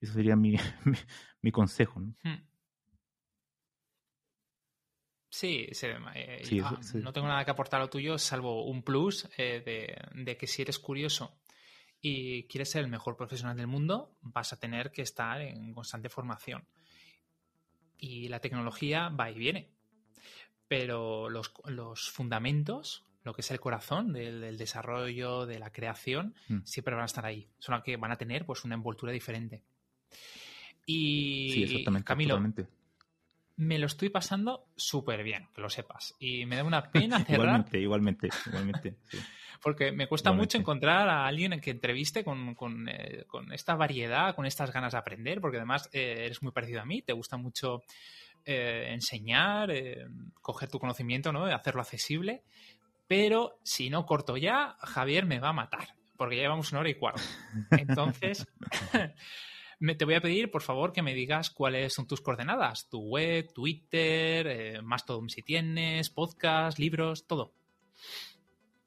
[0.00, 0.56] Eso sería mi,
[1.42, 2.14] mi, consejo, ¿no?
[2.22, 2.44] Hmm.
[5.30, 9.62] Sí, eh, ah, no tengo nada que aportar a lo tuyo, salvo un plus eh,
[9.64, 11.40] de, de, que si eres curioso
[12.02, 16.10] y quieres ser el mejor profesional del mundo, vas a tener que estar en constante
[16.10, 16.66] formación
[17.96, 19.70] y la tecnología va y viene.
[20.78, 21.52] Pero los,
[22.10, 26.60] fundamentos lo que es el corazón del, del desarrollo, de la creación, Mm.
[26.64, 27.46] siempre van a estar ahí.
[27.58, 29.62] Solo que van a tener pues una envoltura diferente.
[30.86, 32.04] Y Sí, exactamente.
[32.06, 32.66] Camilo, totalmente.
[33.56, 36.14] me lo estoy pasando súper bien, que lo sepas.
[36.18, 38.96] Y me da una pena cerrar Igualmente, igualmente, igualmente.
[39.10, 39.18] sí.
[39.62, 40.56] porque me cuesta Igualmente.
[40.56, 44.92] mucho encontrar a alguien que entreviste con, con, eh, con esta variedad, con estas ganas
[44.92, 47.82] de aprender, porque además eh, eres muy parecido a mí, te gusta mucho
[48.44, 50.06] eh, enseñar, eh,
[50.40, 51.44] coger tu conocimiento, ¿no?
[51.44, 52.42] hacerlo accesible.
[53.06, 56.90] Pero si no corto ya, Javier me va a matar, porque ya llevamos una hora
[56.90, 57.22] y cuarto.
[57.70, 58.46] Entonces,
[59.80, 63.00] me, te voy a pedir, por favor, que me digas cuáles son tus coordenadas, tu
[63.00, 67.54] web, Twitter, eh, Mastodon si tienes, podcast, libros, todo.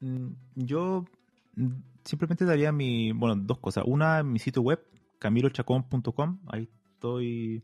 [0.00, 1.04] Mm, Yo
[2.04, 3.84] simplemente daría mi, bueno, dos cosas.
[3.86, 4.84] Una, mi sitio web,
[5.18, 6.40] camilochacón.com.
[6.48, 7.62] Ahí estoy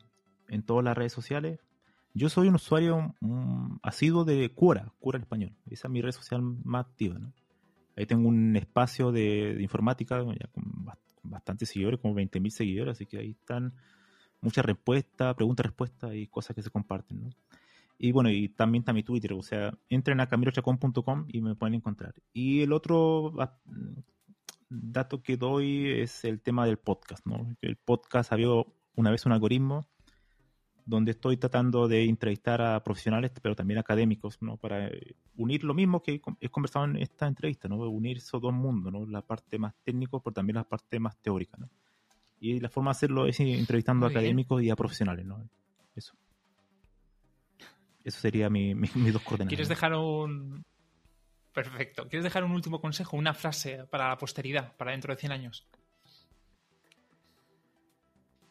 [0.49, 1.61] en todas las redes sociales.
[2.15, 5.53] Yo soy un usuario mm, asiduo de Cura, Cura en español.
[5.71, 7.33] Esa es mi red social más activa, ¿no?
[7.97, 12.93] Ahí tengo un espacio de, de informática ya con bast- bastantes seguidores, como 20.000 seguidores,
[12.93, 13.75] así que ahí están
[14.41, 17.31] muchas respuestas, preguntas, respuestas y cosas que se comparten, ¿no?
[17.99, 21.75] Y bueno, y también está mi Twitter, o sea, entren a camilochacón.com y me pueden
[21.75, 22.15] encontrar.
[22.33, 23.57] Y el otro ah,
[24.69, 27.55] dato que doy es el tema del podcast, ¿no?
[27.61, 28.49] El podcast había
[28.97, 29.87] una vez un algoritmo
[30.85, 34.57] donde estoy tratando de entrevistar a profesionales, pero también académicos, ¿no?
[34.57, 37.77] Para eh, unir lo mismo que he conversado en esta entrevista, ¿no?
[37.77, 39.07] Unir esos dos mundos, ¿no?
[39.07, 41.69] La parte más técnica, pero también la parte más teórica, ¿no?
[42.41, 44.19] Y la forma de hacerlo es entrevistando Muy a bien.
[44.21, 45.49] académicos y a profesionales, ¿no?
[45.95, 46.15] Eso.
[48.05, 49.49] Eso sería mi, mi- mis dos coordenadas.
[49.49, 50.65] ¿Quieres dejar un...
[51.55, 52.09] Perfecto.
[52.09, 55.67] ¿Quieres dejar un último consejo, una frase para la posteridad, para dentro de 100 años?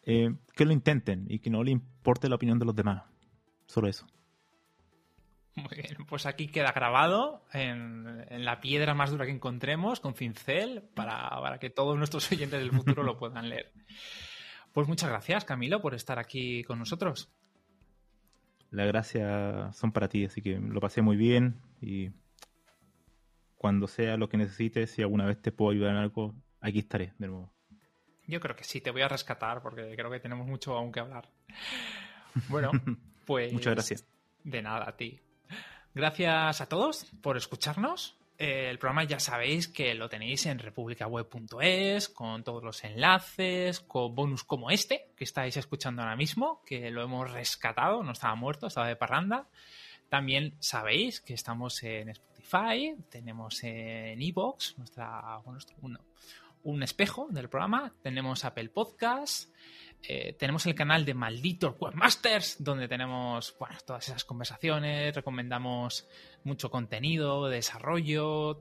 [0.04, 3.04] Eh, que lo intenten y que no le importe la opinión de los demás.
[3.66, 4.06] Solo eso.
[5.54, 10.14] Muy bien, pues aquí queda grabado en, en la piedra más dura que encontremos, con
[10.14, 13.70] cincel, para, para que todos nuestros oyentes del futuro lo puedan leer.
[14.72, 17.30] Pues muchas gracias, Camilo, por estar aquí con nosotros.
[18.70, 22.10] Las gracias son para ti, así que lo pasé muy bien y
[23.58, 27.12] cuando sea lo que necesites, si alguna vez te puedo ayudar en algo, aquí estaré
[27.18, 27.52] de nuevo.
[28.26, 31.00] Yo creo que sí, te voy a rescatar porque creo que tenemos mucho aún que
[31.00, 31.28] hablar.
[32.48, 32.70] Bueno,
[33.26, 33.52] pues...
[33.52, 34.04] Muchas gracias.
[34.44, 35.20] De nada, a ti.
[35.94, 38.16] Gracias a todos por escucharnos.
[38.38, 44.14] Eh, el programa ya sabéis que lo tenéis en republicaweb.es, con todos los enlaces, con
[44.14, 48.66] bonus como este que estáis escuchando ahora mismo, que lo hemos rescatado, no estaba muerto,
[48.66, 49.46] estaba de parranda.
[50.08, 55.74] También sabéis que estamos en Spotify, tenemos en Evox, nuestra, bueno, esto-
[56.62, 59.52] un, espejo del programa, tenemos Apple Podcasts,
[60.02, 66.08] eh, tenemos el canal de Malditos Webmasters, donde tenemos todas esas conversaciones, recomendamos
[66.44, 68.60] mucho contenido, desarrollo,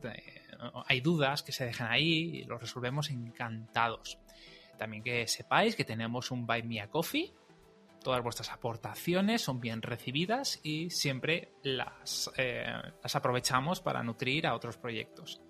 [0.87, 4.19] hay dudas que se dejan ahí y los resolvemos encantados.
[4.77, 7.33] También que sepáis que tenemos un Buy Me a Coffee,
[8.03, 12.65] todas vuestras aportaciones son bien recibidas y siempre las, eh,
[13.01, 15.41] las aprovechamos para nutrir a otros proyectos.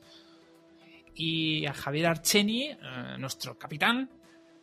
[1.15, 2.77] Y a Javier Archeni, eh,
[3.17, 4.09] nuestro capitán,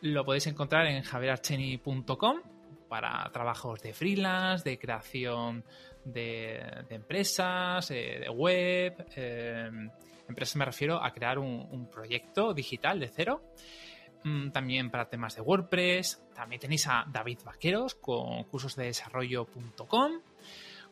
[0.01, 2.41] lo podéis encontrar en javierarcheni.com
[2.89, 5.65] para trabajos de freelance, de creación
[6.05, 6.61] de,
[6.91, 9.07] empresas, eh, de web.
[9.17, 9.71] eh,
[10.29, 13.43] empresas me refiero a crear un, un proyecto digital de cero.
[14.25, 16.23] Mm, También para temas de WordPress.
[16.35, 20.13] También tenéis a David Vaqueros con cursosdedesarrollo.com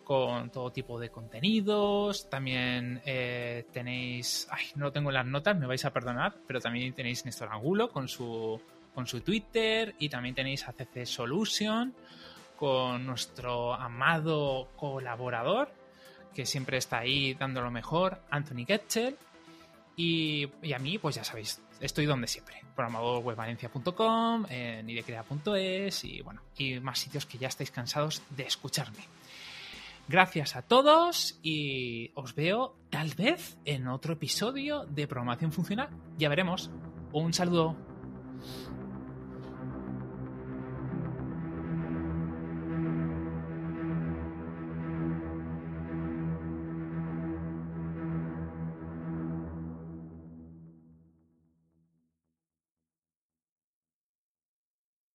[0.07, 2.31] con todo tipo de contenidos.
[2.31, 6.61] También eh, tenéis, ay, no lo tengo en las notas, me vais a perdonar, pero
[6.61, 8.61] también tenéis Néstor Angulo con su,
[8.95, 11.93] con su Twitter y también tenéis a CC Solution
[12.55, 15.73] con nuestro amado colaborador
[16.33, 19.17] que siempre está ahí dando lo mejor, Anthony Getchell.
[19.97, 22.63] Y, y a mí, pues ya sabéis, estoy donde siempre.
[22.77, 29.03] Programadorwebvalencia.com, en idecrea.es y bueno, y más sitios que ya estáis cansados de escucharme.
[30.09, 35.89] Gracias a todos y os veo tal vez en otro episodio de Programación Funcional.
[36.17, 36.71] Ya veremos.
[37.13, 37.75] Un saludo.